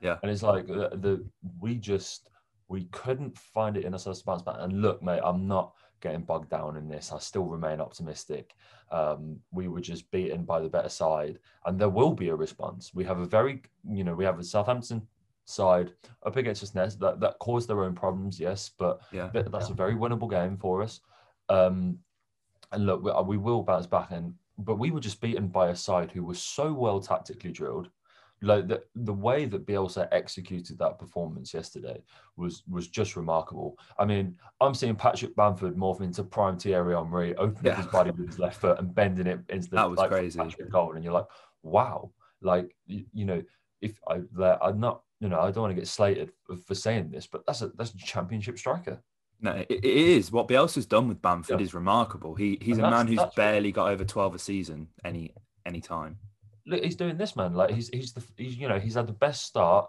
Yeah, 0.00 0.16
and 0.22 0.32
it's 0.32 0.42
like 0.42 0.66
the, 0.66 0.88
the 0.94 1.22
we 1.60 1.74
just 1.74 2.30
we 2.68 2.84
couldn't 2.84 3.36
find 3.36 3.76
it 3.76 3.84
in 3.84 3.92
us 3.92 4.04
to 4.04 4.16
bounce 4.24 4.40
back. 4.40 4.56
And 4.60 4.80
look, 4.80 5.02
mate, 5.02 5.20
I'm 5.22 5.46
not 5.46 5.74
getting 6.00 6.22
bogged 6.22 6.48
down 6.48 6.78
in 6.78 6.88
this. 6.88 7.12
I 7.12 7.18
still 7.18 7.44
remain 7.44 7.78
optimistic. 7.78 8.54
Um, 8.90 9.40
we 9.52 9.68
were 9.68 9.82
just 9.82 10.10
beaten 10.10 10.44
by 10.44 10.60
the 10.60 10.70
better 10.70 10.88
side, 10.88 11.38
and 11.66 11.78
there 11.78 11.90
will 11.90 12.14
be 12.14 12.30
a 12.30 12.34
response. 12.34 12.92
We 12.94 13.04
have 13.04 13.18
a 13.18 13.26
very, 13.26 13.60
you 13.86 14.04
know, 14.04 14.14
we 14.14 14.24
have 14.24 14.38
a 14.38 14.42
Southampton 14.44 15.06
side 15.50 15.92
up 16.24 16.36
against 16.36 16.62
us 16.62 16.74
next 16.74 17.00
that, 17.00 17.20
that 17.20 17.38
caused 17.38 17.68
their 17.68 17.84
own 17.84 17.94
problems, 17.94 18.38
yes, 18.38 18.70
but 18.78 19.00
yeah, 19.12 19.30
that's 19.32 19.68
yeah. 19.68 19.72
a 19.72 19.76
very 19.76 19.94
winnable 19.94 20.30
game 20.30 20.56
for 20.56 20.82
us. 20.82 21.00
Um, 21.48 21.98
and 22.72 22.86
look, 22.86 23.02
we, 23.02 23.12
we 23.22 23.36
will 23.36 23.62
bounce 23.62 23.86
back, 23.86 24.10
and 24.10 24.34
but 24.58 24.78
we 24.78 24.90
were 24.90 25.00
just 25.00 25.20
beaten 25.20 25.48
by 25.48 25.68
a 25.68 25.76
side 25.76 26.10
who 26.10 26.24
was 26.24 26.42
so 26.42 26.72
well 26.72 27.00
tactically 27.00 27.52
drilled 27.52 27.90
like 28.42 28.68
the, 28.68 28.82
the 28.94 29.12
way 29.12 29.44
that 29.44 29.66
Bielsa 29.66 30.08
executed 30.12 30.78
that 30.78 30.98
performance 30.98 31.52
yesterday 31.52 32.02
was 32.36 32.62
was 32.68 32.88
just 32.88 33.16
remarkable. 33.16 33.78
I 33.98 34.04
mean, 34.06 34.36
I'm 34.60 34.74
seeing 34.74 34.96
Patrick 34.96 35.36
Bamford 35.36 35.76
morph 35.76 36.00
into 36.00 36.24
prime 36.24 36.58
Thierry 36.58 36.94
Henry, 36.94 37.34
opening 37.36 37.72
yeah. 37.72 37.76
his 37.76 37.86
body 37.86 38.10
with 38.10 38.26
his 38.26 38.38
left 38.38 38.60
foot 38.60 38.78
and 38.78 38.94
bending 38.94 39.26
it 39.26 39.40
into 39.50 39.68
the 39.68 39.76
that 39.76 39.90
was 39.90 39.98
like, 39.98 40.10
crazy 40.10 40.38
Patrick 40.38 40.70
goal, 40.70 40.94
and 40.94 41.04
you're 41.04 41.12
like, 41.12 41.26
wow, 41.62 42.10
like 42.40 42.74
you, 42.86 43.04
you 43.12 43.26
know, 43.26 43.42
if 43.82 43.98
I 44.08 44.20
I'm 44.62 44.80
not, 44.80 45.02
you 45.20 45.28
know, 45.28 45.40
I 45.40 45.50
don't 45.50 45.62
want 45.62 45.74
to 45.74 45.80
get 45.80 45.88
slated 45.88 46.32
for, 46.66 46.74
saying 46.74 47.10
this, 47.10 47.26
but 47.26 47.44
that's 47.46 47.62
a 47.62 47.68
that's 47.76 47.92
a 47.92 47.98
championship 47.98 48.58
striker. 48.58 49.02
No, 49.40 49.52
it, 49.52 49.70
it 49.70 49.84
is. 49.84 50.32
What 50.32 50.48
Bielsa's 50.48 50.86
done 50.86 51.08
with 51.08 51.22
Bamford 51.22 51.60
yeah. 51.60 51.64
is 51.64 51.74
remarkable. 51.74 52.34
He 52.34 52.58
he's 52.60 52.78
and 52.78 52.86
a 52.86 52.90
man 52.90 53.06
who's 53.06 53.20
barely 53.36 53.72
got 53.72 53.90
over 53.90 54.04
twelve 54.04 54.34
a 54.34 54.38
season 54.38 54.88
any 55.04 55.34
any 55.66 55.80
time 55.80 56.18
look, 56.66 56.82
he's 56.82 56.96
doing 56.96 57.16
this, 57.16 57.36
man. 57.36 57.54
Like 57.54 57.70
he's 57.70 57.88
he's 57.88 58.12
the 58.12 58.22
he's 58.36 58.56
you 58.56 58.68
know 58.68 58.78
he's 58.78 58.94
had 58.94 59.06
the 59.06 59.12
best 59.12 59.44
start 59.44 59.88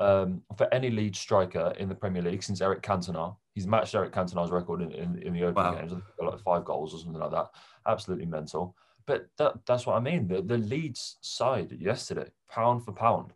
um, 0.00 0.42
for 0.56 0.72
any 0.72 0.90
lead 0.90 1.14
striker 1.14 1.72
in 1.78 1.88
the 1.88 1.94
Premier 1.94 2.22
League 2.22 2.42
since 2.42 2.60
Eric 2.60 2.82
Cantona. 2.82 3.36
He's 3.54 3.66
matched 3.66 3.94
Eric 3.94 4.12
Cantona's 4.12 4.50
record 4.50 4.82
in, 4.82 4.90
in, 4.90 5.22
in 5.22 5.32
the 5.32 5.44
opening 5.44 5.54
wow. 5.54 5.80
games, 5.80 5.92
like 6.18 6.40
five 6.40 6.64
goals 6.64 6.92
or 6.92 6.98
something 6.98 7.20
like 7.20 7.30
that. 7.30 7.50
Absolutely 7.86 8.26
mental. 8.26 8.74
But 9.06 9.28
that 9.38 9.54
that's 9.66 9.86
what 9.86 9.96
I 9.96 10.00
mean. 10.00 10.26
The 10.26 10.42
the 10.42 10.58
Leeds 10.58 11.18
side 11.20 11.72
yesterday, 11.78 12.30
pound 12.50 12.84
for 12.84 12.92
pound, 12.92 13.32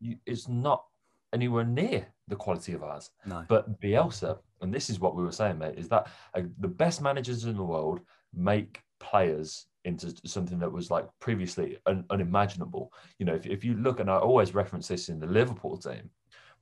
it's 0.00 0.48
not 0.48 0.84
anywhere 1.32 1.64
near 1.64 2.06
the 2.28 2.36
quality 2.36 2.72
of 2.72 2.82
ours. 2.82 3.10
No. 3.24 3.44
But 3.48 3.80
Bielsa, 3.80 4.38
and 4.60 4.72
this 4.72 4.90
is 4.90 5.00
what 5.00 5.16
we 5.16 5.22
were 5.22 5.32
saying, 5.32 5.58
mate, 5.58 5.78
is 5.78 5.88
that 5.88 6.08
uh, 6.34 6.42
the 6.60 6.68
best 6.68 7.02
managers 7.02 7.44
in 7.44 7.56
the 7.56 7.62
world 7.62 8.00
make 8.34 8.82
players 9.00 9.66
into 9.84 10.14
something 10.24 10.58
that 10.58 10.70
was 10.70 10.90
like 10.90 11.06
previously 11.20 11.78
un- 11.86 12.04
unimaginable. 12.10 12.92
You 13.18 13.26
know, 13.26 13.34
if, 13.34 13.46
if 13.46 13.64
you 13.64 13.74
look, 13.74 14.00
and 14.00 14.10
I 14.10 14.16
always 14.16 14.54
reference 14.54 14.88
this 14.88 15.08
in 15.08 15.20
the 15.20 15.26
Liverpool 15.26 15.76
team, 15.76 16.10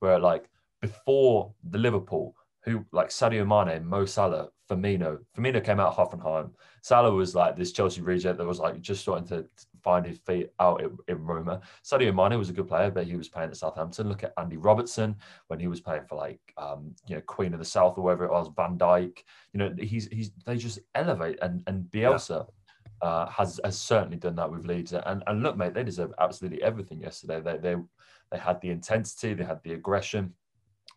where 0.01 0.19
like 0.19 0.49
before 0.81 1.53
the 1.71 1.79
Liverpool, 1.79 2.37
who 2.65 2.85
like 2.93 3.09
Sadio 3.09 3.47
Mane, 3.47 3.85
Mo 3.85 4.05
Salah, 4.05 4.49
Firmino. 4.71 5.19
Firmino 5.37 5.63
came 5.63 5.81
out 5.81 5.97
of 5.97 6.11
Hoffenheim. 6.11 6.51
Salah 6.83 7.13
was 7.13 7.35
like 7.35 7.57
this 7.57 7.73
Chelsea 7.73 8.01
reject 8.01 8.39
that 8.39 8.47
was 8.47 8.59
like 8.59 8.81
just 8.81 9.03
starting 9.03 9.29
to 9.29 9.47
find 9.85 10.05
his 10.05 10.19
feet 10.19 10.51
out 10.59 10.83
in, 10.83 10.97
in 11.07 11.25
Roma. 11.25 11.61
Sadio 11.85 12.15
Mane 12.15 12.39
was 12.39 12.49
a 12.49 12.55
good 12.55 12.67
player, 12.67 12.91
but 12.91 13.07
he 13.07 13.17
was 13.17 13.29
playing 13.29 13.51
at 13.51 13.57
Southampton. 13.57 14.09
Look 14.09 14.25
at 14.25 14.33
Andy 14.39 14.57
Robertson 14.57 15.15
when 15.47 15.61
he 15.61 15.69
was 15.69 15.81
playing 15.81 16.07
for 16.09 16.17
like 16.17 16.41
um, 16.57 16.95
you 17.07 17.15
know 17.15 17.23
Queen 17.23 17.53
of 17.53 17.61
the 17.61 17.65
South 17.65 17.99
or 17.99 18.03
wherever 18.03 18.25
it 18.25 18.33
was, 18.33 18.51
Van 18.57 18.77
Dijk. 18.79 19.19
You 19.53 19.59
know, 19.59 19.75
he's 19.79 20.09
he's 20.09 20.33
they 20.47 20.57
just 20.57 20.81
elevate 20.95 21.39
and 21.43 21.63
and 21.67 21.85
Bielsa. 21.85 22.47
Yeah 22.47 22.55
uh, 23.05 23.27
has 23.27 23.61
has 23.65 23.79
certainly 23.79 24.17
done 24.17 24.37
that 24.37 24.51
with 24.51 24.65
Leeds. 24.65 24.93
And 24.93 25.23
and 25.27 25.43
look, 25.43 25.57
mate, 25.57 25.75
they 25.75 25.85
deserve 25.85 26.13
absolutely 26.19 26.63
everything 26.63 27.01
yesterday. 27.01 27.41
They 27.41 27.59
they 27.59 27.77
they 28.31 28.39
had 28.39 28.61
the 28.61 28.71
intensity, 28.71 29.35
they 29.35 29.45
had 29.45 29.63
the 29.63 29.75
aggression. 29.75 30.33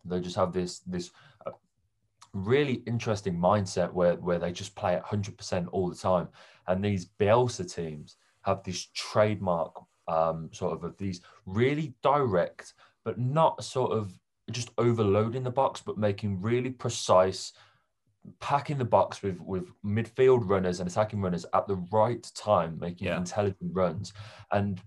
They 0.06 0.22
just 0.22 0.38
have 0.38 0.54
this 0.54 0.80
this 0.80 1.12
uh, 1.46 1.52
really 2.34 2.82
interesting 2.88 3.38
mindset 3.38 3.92
where 3.92 4.16
where 4.16 4.40
they 4.40 4.52
just 4.52 4.76
play 4.76 4.96
at 4.96 5.04
hundred 5.04 5.38
percent 5.38 5.68
all 5.72 5.90
the 5.90 5.96
time. 5.96 6.30
And 6.68 6.84
these 6.84 7.06
Bielsa 7.20 7.72
teams 7.74 8.16
have 8.48 8.64
this 8.64 8.88
trademark 8.96 9.80
um, 10.08 10.50
sort 10.52 10.74
of 10.74 10.84
of 10.84 10.98
these 10.98 11.22
really 11.46 11.94
direct, 12.02 12.74
but 13.06 13.20
not 13.20 13.64
sort 13.64 13.92
of 13.92 14.18
just 14.52 14.72
overloading 14.78 15.44
the 15.44 15.52
box, 15.52 15.82
but 15.86 15.98
making 15.98 16.42
really 16.42 16.72
precise 16.72 17.54
packing 18.40 18.78
the 18.78 18.86
box 18.86 19.22
with 19.22 19.40
with 19.40 19.66
midfield 19.86 20.50
runners 20.50 20.80
and 20.80 20.90
attacking 20.90 21.22
runners 21.22 21.46
at 21.54 21.68
the 21.68 21.78
right 21.92 22.30
time, 22.36 22.78
making 22.80 23.08
yeah. 23.08 23.18
intelligent 23.18 23.72
runs. 23.74 24.14
And 24.52 24.82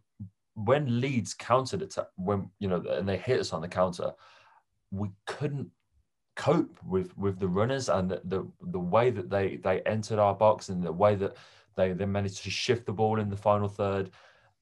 when 0.54 1.00
Leeds 1.00 1.34
countered 1.34 1.82
it, 1.82 1.94
when 2.16 2.50
you 2.58 2.68
know, 2.68 2.82
and 2.88 3.08
they 3.08 3.16
hit 3.16 3.40
us 3.40 3.52
on 3.52 3.60
the 3.60 3.68
counter, 3.68 4.12
we 4.90 5.10
couldn't 5.26 5.68
cope 6.36 6.78
with 6.84 7.16
with 7.18 7.38
the 7.38 7.48
runners 7.48 7.88
and 7.88 8.10
the 8.10 8.20
the, 8.24 8.46
the 8.62 8.78
way 8.78 9.10
that 9.10 9.28
they 9.30 9.56
they 9.56 9.80
entered 9.82 10.18
our 10.18 10.34
box 10.34 10.68
and 10.68 10.82
the 10.82 10.92
way 10.92 11.14
that 11.14 11.36
they 11.80 11.92
they 11.92 12.06
managed 12.06 12.42
to 12.44 12.50
shift 12.50 12.87
the 12.87 12.92
ball 12.92 13.18
in 13.20 13.30
the 13.30 13.37
final 13.37 13.68
third. 13.68 14.10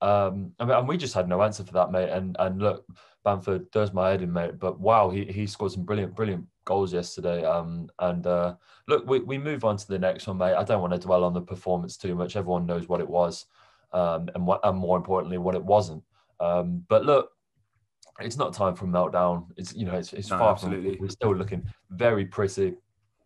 Um, 0.00 0.52
and 0.60 0.86
we 0.86 0.96
just 0.96 1.14
had 1.14 1.28
no 1.28 1.42
answer 1.42 1.64
for 1.64 1.72
that, 1.72 1.90
mate. 1.90 2.10
And 2.10 2.36
and 2.38 2.60
look, 2.60 2.84
Bamford 3.24 3.70
does 3.72 3.92
my 3.92 4.10
head 4.10 4.22
in, 4.22 4.32
mate. 4.32 4.58
But 4.58 4.78
wow, 4.80 5.10
he, 5.10 5.24
he 5.24 5.46
scored 5.46 5.72
some 5.72 5.84
brilliant, 5.84 6.14
brilliant 6.14 6.46
goals 6.64 6.92
yesterday. 6.92 7.44
Um, 7.44 7.88
and 7.98 8.26
uh, 8.26 8.54
look, 8.86 9.06
we, 9.06 9.20
we 9.20 9.38
move 9.38 9.64
on 9.64 9.76
to 9.76 9.88
the 9.88 9.98
next 9.98 10.26
one, 10.26 10.38
mate. 10.38 10.54
I 10.54 10.64
don't 10.64 10.80
want 10.80 10.92
to 10.92 10.98
dwell 10.98 11.24
on 11.24 11.34
the 11.34 11.40
performance 11.40 11.96
too 11.96 12.14
much. 12.14 12.36
Everyone 12.36 12.66
knows 12.66 12.88
what 12.88 13.00
it 13.00 13.08
was, 13.08 13.46
um, 13.92 14.28
and 14.34 14.46
what, 14.46 14.60
and 14.64 14.78
more 14.78 14.96
importantly, 14.96 15.38
what 15.38 15.54
it 15.54 15.64
wasn't. 15.64 16.02
Um, 16.40 16.84
but 16.88 17.04
look, 17.04 17.30
it's 18.20 18.36
not 18.36 18.54
time 18.54 18.74
for 18.76 18.86
meltdown. 18.86 19.46
It's 19.56 19.74
you 19.74 19.84
know, 19.84 19.94
it's, 19.94 20.12
it's 20.12 20.30
No, 20.30 20.38
far 20.38 20.52
absolutely. 20.52 20.96
from. 20.96 21.02
We're 21.02 21.10
still 21.10 21.34
looking 21.34 21.64
very 21.90 22.24
pretty. 22.24 22.74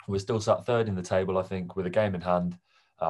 We're 0.09 0.19
still 0.19 0.41
sat 0.41 0.65
third 0.67 0.89
in 0.89 0.95
the 0.95 1.03
table, 1.03 1.39
I 1.39 1.43
think, 1.43 1.77
with 1.77 1.87
a 1.87 1.91
game 1.91 2.15
in 2.15 2.21
hand. 2.23 2.59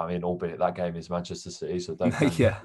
I 0.00 0.06
mean, 0.08 0.24
albeit 0.24 0.58
that 0.58 0.74
game 0.74 0.96
is 0.96 1.10
Manchester 1.10 1.50
City, 1.50 1.78
so 1.80 1.94
don't 1.94 2.12
yeah, 2.38 2.58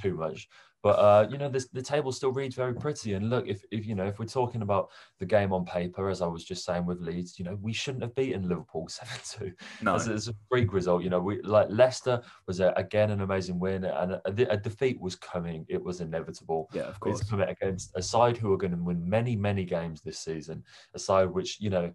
too 0.00 0.14
much. 0.14 0.48
But 0.82 0.98
uh, 0.98 1.28
you 1.30 1.38
know, 1.38 1.48
this, 1.48 1.68
the 1.68 1.80
table 1.80 2.10
still 2.10 2.32
reads 2.32 2.56
very 2.56 2.74
pretty. 2.74 3.14
And 3.14 3.30
look, 3.30 3.46
if, 3.46 3.62
if 3.70 3.86
you 3.86 3.94
know, 3.94 4.04
if 4.04 4.18
we're 4.18 4.24
talking 4.24 4.62
about 4.62 4.90
the 5.20 5.26
game 5.26 5.52
on 5.52 5.64
paper, 5.64 6.08
as 6.08 6.20
I 6.20 6.26
was 6.26 6.42
just 6.44 6.64
saying 6.64 6.86
with 6.86 7.00
Leeds, 7.00 7.38
you 7.38 7.44
know, 7.44 7.56
we 7.62 7.72
shouldn't 7.72 8.02
have 8.02 8.16
beaten 8.16 8.48
Liverpool 8.48 8.88
seven 8.90 9.16
two. 9.24 9.52
no, 9.80 9.94
As, 9.94 10.26
a 10.26 10.34
freak 10.50 10.72
result, 10.72 11.04
you 11.04 11.10
know, 11.10 11.20
we 11.20 11.40
like 11.42 11.68
Leicester 11.70 12.20
was 12.48 12.58
a, 12.58 12.72
again 12.76 13.10
an 13.10 13.20
amazing 13.20 13.60
win, 13.60 13.84
and 13.84 14.12
a, 14.12 14.52
a 14.52 14.56
defeat 14.56 15.00
was 15.00 15.14
coming. 15.14 15.64
It 15.68 15.80
was 15.80 16.00
inevitable. 16.00 16.68
yeah, 16.72 16.82
of 16.82 16.88
It's 16.88 16.98
course. 16.98 17.30
coming 17.30 17.48
against 17.48 17.92
a 17.94 18.02
side 18.02 18.36
who 18.36 18.52
are 18.52 18.58
going 18.58 18.72
to 18.76 18.82
win 18.82 19.08
many, 19.08 19.36
many 19.36 19.64
games 19.64 20.00
this 20.00 20.18
season. 20.18 20.64
A 20.94 20.98
side 20.98 21.30
which, 21.30 21.60
you 21.60 21.70
know, 21.70 21.92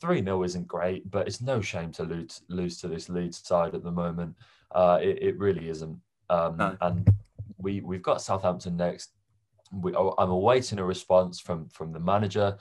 3 0.00 0.22
0 0.22 0.42
isn't 0.42 0.66
great, 0.66 1.10
but 1.10 1.26
it's 1.26 1.40
no 1.40 1.60
shame 1.60 1.92
to 1.92 2.02
lose, 2.02 2.42
lose 2.48 2.80
to 2.80 2.88
this 2.88 3.08
Leeds 3.08 3.46
side 3.46 3.74
at 3.74 3.82
the 3.82 3.90
moment. 3.90 4.34
Uh, 4.72 4.98
it, 5.00 5.22
it 5.22 5.38
really 5.38 5.68
isn't. 5.68 5.98
Um, 6.30 6.56
No. 6.56 6.76
And 6.80 7.08
we, 7.58 7.80
we've 7.80 8.02
got 8.02 8.22
Southampton 8.22 8.76
next. 8.76 9.10
We, 9.72 9.94
I'm 9.96 10.30
awaiting 10.30 10.78
a 10.78 10.84
response 10.84 11.40
from, 11.40 11.68
from 11.68 11.92
the 11.92 12.00
manager. 12.00 12.56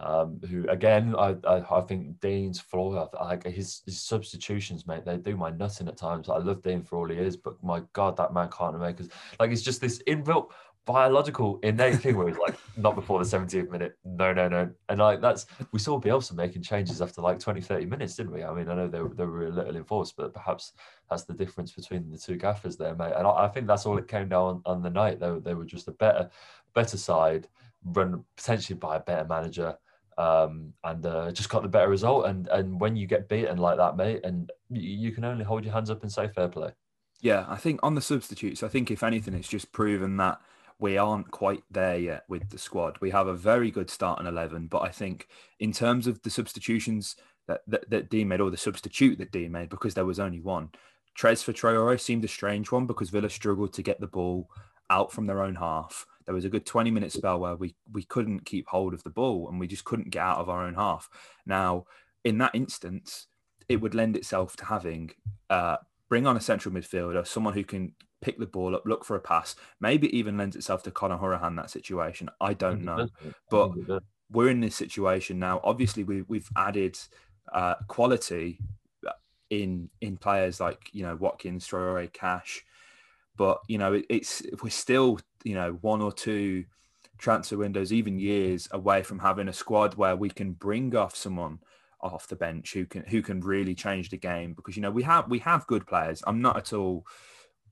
Um, 0.00 0.38
who 0.48 0.64
again, 0.68 1.16
I, 1.18 1.34
I 1.44 1.78
I 1.78 1.80
think 1.80 2.20
Dean's 2.20 2.60
flaw, 2.60 3.08
like 3.20 3.44
his, 3.44 3.82
his 3.84 4.00
substitutions, 4.00 4.86
mate, 4.86 5.04
they 5.04 5.16
do 5.16 5.36
my 5.36 5.50
nutting 5.50 5.88
at 5.88 5.96
times. 5.96 6.28
I 6.28 6.38
love 6.38 6.62
Dean 6.62 6.82
for 6.82 6.98
all 6.98 7.08
he 7.08 7.18
is, 7.18 7.36
but 7.36 7.60
my 7.64 7.82
God, 7.94 8.16
that 8.16 8.32
man 8.32 8.48
can't 8.56 8.78
make 8.78 9.00
us. 9.00 9.08
Like 9.40 9.50
it's 9.50 9.62
just 9.62 9.80
this 9.80 10.00
inbuilt 10.06 10.50
biological 10.88 11.60
innate 11.62 11.96
thing 11.96 12.16
where 12.16 12.26
he's 12.28 12.38
like, 12.38 12.56
not 12.78 12.94
before 12.94 13.22
the 13.22 13.24
70th 13.24 13.70
minute. 13.70 13.98
No, 14.06 14.32
no, 14.32 14.48
no. 14.48 14.70
And 14.88 14.98
like 14.98 15.20
that's 15.20 15.44
we 15.70 15.78
saw 15.78 16.00
Bielsa 16.00 16.34
making 16.34 16.62
changes 16.62 17.02
after 17.02 17.20
like 17.20 17.38
20, 17.38 17.60
30 17.60 17.84
minutes, 17.84 18.16
didn't 18.16 18.32
we? 18.32 18.42
I 18.42 18.54
mean, 18.54 18.70
I 18.70 18.74
know 18.74 18.88
they 18.88 19.02
were, 19.02 19.14
they 19.14 19.26
were 19.26 19.46
a 19.46 19.50
little 19.50 19.76
enforced, 19.76 20.16
but 20.16 20.32
perhaps 20.32 20.72
that's 21.10 21.24
the 21.24 21.34
difference 21.34 21.72
between 21.72 22.10
the 22.10 22.16
two 22.16 22.36
gaffers 22.36 22.78
there, 22.78 22.94
mate. 22.94 23.12
And 23.14 23.26
I, 23.26 23.44
I 23.44 23.48
think 23.48 23.66
that's 23.66 23.84
all 23.84 23.98
it 23.98 24.08
came 24.08 24.30
down 24.30 24.46
on, 24.46 24.62
on 24.64 24.82
the 24.82 24.88
night. 24.88 25.20
They, 25.20 25.30
were- 25.30 25.40
they 25.40 25.54
were 25.54 25.66
just 25.66 25.88
a 25.88 25.92
better, 25.92 26.30
better 26.74 26.96
side, 26.96 27.48
run 27.84 28.24
potentially 28.38 28.78
by 28.78 28.96
a 28.96 29.00
better 29.00 29.26
manager. 29.28 29.76
Um, 30.16 30.72
and 30.84 31.04
uh, 31.04 31.30
just 31.32 31.50
got 31.50 31.62
the 31.62 31.68
better 31.68 31.90
result. 31.90 32.24
And 32.26 32.48
and 32.48 32.80
when 32.80 32.96
you 32.96 33.06
get 33.06 33.28
beaten 33.28 33.58
like 33.58 33.76
that, 33.76 33.96
mate, 33.96 34.22
and 34.24 34.50
you, 34.70 34.80
you 34.80 35.12
can 35.12 35.24
only 35.24 35.44
hold 35.44 35.64
your 35.64 35.74
hands 35.74 35.90
up 35.90 36.02
and 36.02 36.10
say 36.10 36.28
fair 36.28 36.48
play. 36.48 36.72
Yeah, 37.20 37.44
I 37.46 37.56
think 37.56 37.78
on 37.82 37.94
the 37.94 38.00
substitutes, 38.00 38.62
I 38.62 38.68
think 38.68 38.90
if 38.90 39.02
anything, 39.02 39.34
it's 39.34 39.48
just 39.48 39.70
proven 39.70 40.16
that 40.16 40.40
we 40.78 40.96
aren't 40.96 41.30
quite 41.30 41.62
there 41.70 41.98
yet 41.98 42.24
with 42.28 42.50
the 42.50 42.58
squad. 42.58 42.98
We 43.00 43.10
have 43.10 43.26
a 43.26 43.34
very 43.34 43.70
good 43.70 43.90
start 43.90 44.20
in 44.20 44.26
11, 44.26 44.68
but 44.68 44.82
I 44.82 44.90
think 44.90 45.28
in 45.58 45.72
terms 45.72 46.06
of 46.06 46.22
the 46.22 46.30
substitutions 46.30 47.16
that, 47.48 47.62
that, 47.66 47.90
that 47.90 48.10
Dean 48.10 48.28
made, 48.28 48.40
or 48.40 48.50
the 48.50 48.56
substitute 48.56 49.18
that 49.18 49.32
Dean 49.32 49.50
made, 49.50 49.70
because 49.70 49.94
there 49.94 50.04
was 50.04 50.20
only 50.20 50.40
one, 50.40 50.70
Tres 51.18 51.42
for 51.42 51.52
Traore 51.52 52.00
seemed 52.00 52.24
a 52.24 52.28
strange 52.28 52.70
one 52.70 52.86
because 52.86 53.10
Villa 53.10 53.28
struggled 53.28 53.72
to 53.72 53.82
get 53.82 54.00
the 54.00 54.06
ball 54.06 54.48
out 54.88 55.10
from 55.10 55.26
their 55.26 55.42
own 55.42 55.56
half. 55.56 56.06
There 56.26 56.34
was 56.34 56.44
a 56.44 56.48
good 56.48 56.64
20 56.64 56.92
minute 56.92 57.10
spell 57.10 57.40
where 57.40 57.56
we, 57.56 57.74
we 57.92 58.04
couldn't 58.04 58.46
keep 58.46 58.68
hold 58.68 58.94
of 58.94 59.02
the 59.02 59.10
ball 59.10 59.48
and 59.48 59.58
we 59.58 59.66
just 59.66 59.84
couldn't 59.84 60.10
get 60.10 60.22
out 60.22 60.38
of 60.38 60.48
our 60.48 60.62
own 60.62 60.74
half. 60.74 61.08
Now, 61.44 61.86
in 62.22 62.38
that 62.38 62.54
instance, 62.54 63.26
it 63.68 63.80
would 63.80 63.96
lend 63.96 64.16
itself 64.16 64.54
to 64.58 64.66
having 64.66 65.10
uh, 65.50 65.78
bring 66.08 66.24
on 66.24 66.36
a 66.36 66.40
central 66.40 66.72
midfielder, 66.72 67.26
someone 67.26 67.54
who 67.54 67.64
can 67.64 67.94
pick 68.20 68.38
the 68.38 68.46
ball 68.46 68.74
up, 68.74 68.82
look 68.84 69.04
for 69.04 69.16
a 69.16 69.20
pass, 69.20 69.54
maybe 69.80 70.16
even 70.16 70.36
lends 70.36 70.56
itself 70.56 70.82
to 70.84 70.90
Conor 70.90 71.18
Hourihane 71.18 71.56
that 71.56 71.70
situation. 71.70 72.28
I 72.40 72.54
don't 72.54 72.82
know. 72.84 73.08
But- 73.50 73.70
We're 74.30 74.50
in 74.50 74.60
this 74.60 74.76
situation 74.76 75.38
now. 75.38 75.60
Obviously, 75.64 76.04
we, 76.04 76.22
we've 76.22 76.50
added 76.54 76.98
uh, 77.52 77.76
quality 77.86 78.58
in 79.50 79.88
in 80.02 80.18
players 80.18 80.60
like 80.60 80.90
you 80.92 81.02
know 81.02 81.16
Watkins, 81.16 81.66
Traore, 81.66 82.12
Cash, 82.12 82.62
but 83.36 83.60
you 83.68 83.78
know 83.78 83.94
it, 83.94 84.04
it's 84.10 84.42
we're 84.62 84.68
still 84.68 85.18
you 85.44 85.54
know 85.54 85.78
one 85.80 86.02
or 86.02 86.12
two 86.12 86.66
transfer 87.16 87.56
windows, 87.56 87.92
even 87.92 88.18
years 88.18 88.68
away 88.72 89.02
from 89.02 89.18
having 89.18 89.48
a 89.48 89.52
squad 89.52 89.94
where 89.94 90.14
we 90.16 90.28
can 90.28 90.52
bring 90.52 90.94
off 90.94 91.16
someone 91.16 91.58
off 92.00 92.28
the 92.28 92.36
bench 92.36 92.74
who 92.74 92.84
can 92.84 93.04
who 93.04 93.22
can 93.22 93.40
really 93.40 93.74
change 93.74 94.10
the 94.10 94.16
game 94.18 94.52
because 94.52 94.76
you 94.76 94.82
know 94.82 94.90
we 94.90 95.02
have 95.02 95.26
we 95.30 95.38
have 95.38 95.66
good 95.66 95.86
players. 95.86 96.22
I'm 96.26 96.42
not 96.42 96.56
at 96.58 96.74
all 96.74 97.06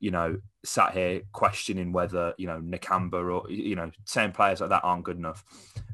you 0.00 0.11
know 0.11 0.38
sat 0.64 0.92
here 0.92 1.22
questioning 1.32 1.92
whether 1.92 2.35
you 2.38 2.46
know 2.46 2.61
Nakamba 2.61 3.42
or 3.42 3.50
you 3.50 3.76
know 3.76 3.90
same 4.04 4.32
players 4.32 4.61
like 4.61 4.70
that 4.70 4.85
aren't 4.85 5.04
good 5.04 5.16
enough. 5.16 5.44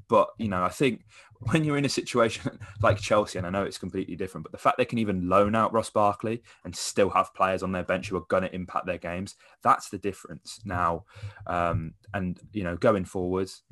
But 0.08 0.30
you 0.38 0.48
know 0.48 0.62
I 0.62 0.68
think 0.68 1.04
when 1.50 1.64
you're 1.64 1.76
in 1.76 1.84
a 1.84 1.90
situation 1.90 2.58
like 2.82 2.98
Chelsea, 2.98 3.38
and 3.38 3.46
I 3.46 3.50
know 3.50 3.64
it's 3.64 3.78
completely 3.78 4.16
different, 4.16 4.44
but 4.44 4.52
the 4.52 4.58
fact 4.58 4.78
they 4.78 4.84
can 4.84 4.98
even 4.98 5.28
loan 5.28 5.54
out 5.54 5.72
Ross 5.72 5.90
Barkley 5.90 6.42
and 6.64 6.74
still 6.74 7.10
have 7.10 7.34
players 7.34 7.62
on 7.62 7.72
their 7.72 7.82
bench 7.82 8.08
who 8.08 8.16
are 8.16 8.24
going 8.28 8.44
to 8.44 8.54
impact 8.54 8.86
their 8.86 8.98
games, 8.98 9.34
that's 9.62 9.88
the 9.88 9.98
difference 9.98 10.60
now. 10.64 11.04
Um, 11.46 11.94
and 12.14 12.38
you 12.52 12.64
know, 12.64 12.76
going 12.76 13.04
forwards, 13.04 13.62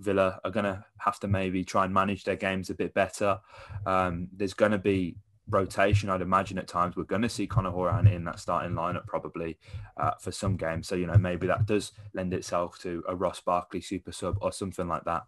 Villa 0.00 0.40
are 0.44 0.50
going 0.50 0.64
to 0.64 0.84
have 0.98 1.20
to 1.20 1.28
maybe 1.28 1.64
try 1.64 1.84
and 1.84 1.92
manage 1.92 2.24
their 2.24 2.36
games 2.36 2.70
a 2.70 2.74
bit 2.74 2.94
better. 2.94 3.38
Um, 3.86 4.28
there's 4.34 4.54
going 4.54 4.72
to 4.72 4.78
be 4.78 5.16
rotation, 5.50 6.08
I'd 6.08 6.22
imagine 6.22 6.58
at 6.58 6.68
times. 6.68 6.96
We're 6.96 7.04
going 7.04 7.22
to 7.22 7.28
see 7.28 7.46
Conor 7.46 7.72
Hourihane 7.72 8.14
in 8.14 8.24
that 8.24 8.40
starting 8.40 8.72
lineup 8.72 9.06
probably 9.06 9.58
uh, 9.96 10.12
for 10.20 10.32
some 10.32 10.56
games. 10.56 10.88
So, 10.88 10.94
you 10.94 11.06
know, 11.06 11.18
maybe 11.18 11.46
that 11.46 11.66
does 11.66 11.92
lend 12.14 12.32
itself 12.32 12.78
to 12.80 13.02
a 13.08 13.14
Ross 13.14 13.40
Barkley 13.40 13.80
super 13.80 14.12
sub 14.12 14.38
or 14.40 14.52
something 14.52 14.88
like 14.88 15.04
that. 15.04 15.24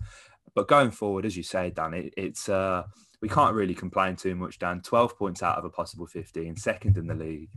But 0.55 0.69
going 0.69 0.91
forward, 0.91 1.25
as 1.25 1.37
you 1.37 1.43
say, 1.43 1.71
Dan, 1.71 1.95
it, 1.95 2.15
it's 2.17 2.49
uh, 2.49 2.85
we 3.21 3.29
can't 3.29 3.55
really 3.55 3.75
complain 3.75 4.17
too 4.17 4.35
much. 4.35 4.59
Dan, 4.59 4.81
twelve 4.83 5.17
points 5.17 5.43
out 5.43 5.57
of 5.59 5.65
a 5.65 5.71
possible 5.71 6.07
fifteen, 6.07 6.57
second 6.57 6.99
in 6.99 7.07
the 7.07 7.15
league, 7.15 7.51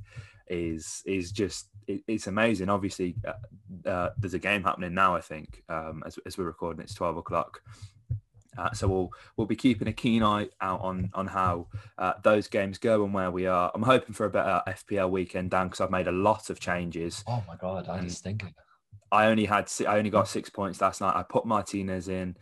is 0.47 1.03
is 1.05 1.31
just 1.31 1.69
it, 1.87 2.03
it's 2.07 2.27
amazing. 2.27 2.69
Obviously, 2.69 3.15
uh, 3.27 3.89
uh, 3.89 4.09
there's 4.17 4.33
a 4.35 4.39
game 4.39 4.63
happening 4.63 4.93
now. 4.93 5.15
I 5.15 5.21
think 5.21 5.63
um, 5.67 6.03
as 6.05 6.17
as 6.25 6.37
we're 6.37 6.45
recording, 6.45 6.83
it's 6.83 6.93
twelve 6.93 7.17
o'clock. 7.17 7.61
Uh, 8.57 8.71
so 8.73 8.87
we'll 8.87 9.09
we'll 9.37 9.47
be 9.47 9.55
keeping 9.55 9.87
a 9.87 9.93
keen 9.93 10.23
eye 10.23 10.49
out 10.61 10.81
on 10.81 11.09
on 11.13 11.27
how 11.27 11.67
uh, 11.97 12.13
those 12.23 12.47
games 12.47 12.77
go 12.77 13.03
and 13.03 13.13
where 13.13 13.31
we 13.31 13.47
are. 13.47 13.71
I'm 13.73 13.83
hoping 13.83 14.13
for 14.13 14.25
a 14.25 14.29
better 14.29 14.61
FPL 14.67 15.09
weekend, 15.09 15.51
Dan, 15.51 15.67
because 15.67 15.81
I've 15.81 15.91
made 15.91 16.07
a 16.07 16.11
lot 16.11 16.49
of 16.49 16.59
changes. 16.59 17.23
Oh 17.27 17.43
my 17.47 17.55
god, 17.55 17.87
I 17.87 18.01
was 18.01 18.19
thinking. 18.19 18.53
I 19.11 19.27
only 19.27 19.45
had 19.45 19.71
I 19.87 19.97
only 19.97 20.09
got 20.09 20.27
six 20.27 20.49
points 20.49 20.81
last 20.81 21.01
night. 21.01 21.15
I 21.15 21.23
put 21.23 21.45
Martinez 21.45 22.07
in. 22.07 22.35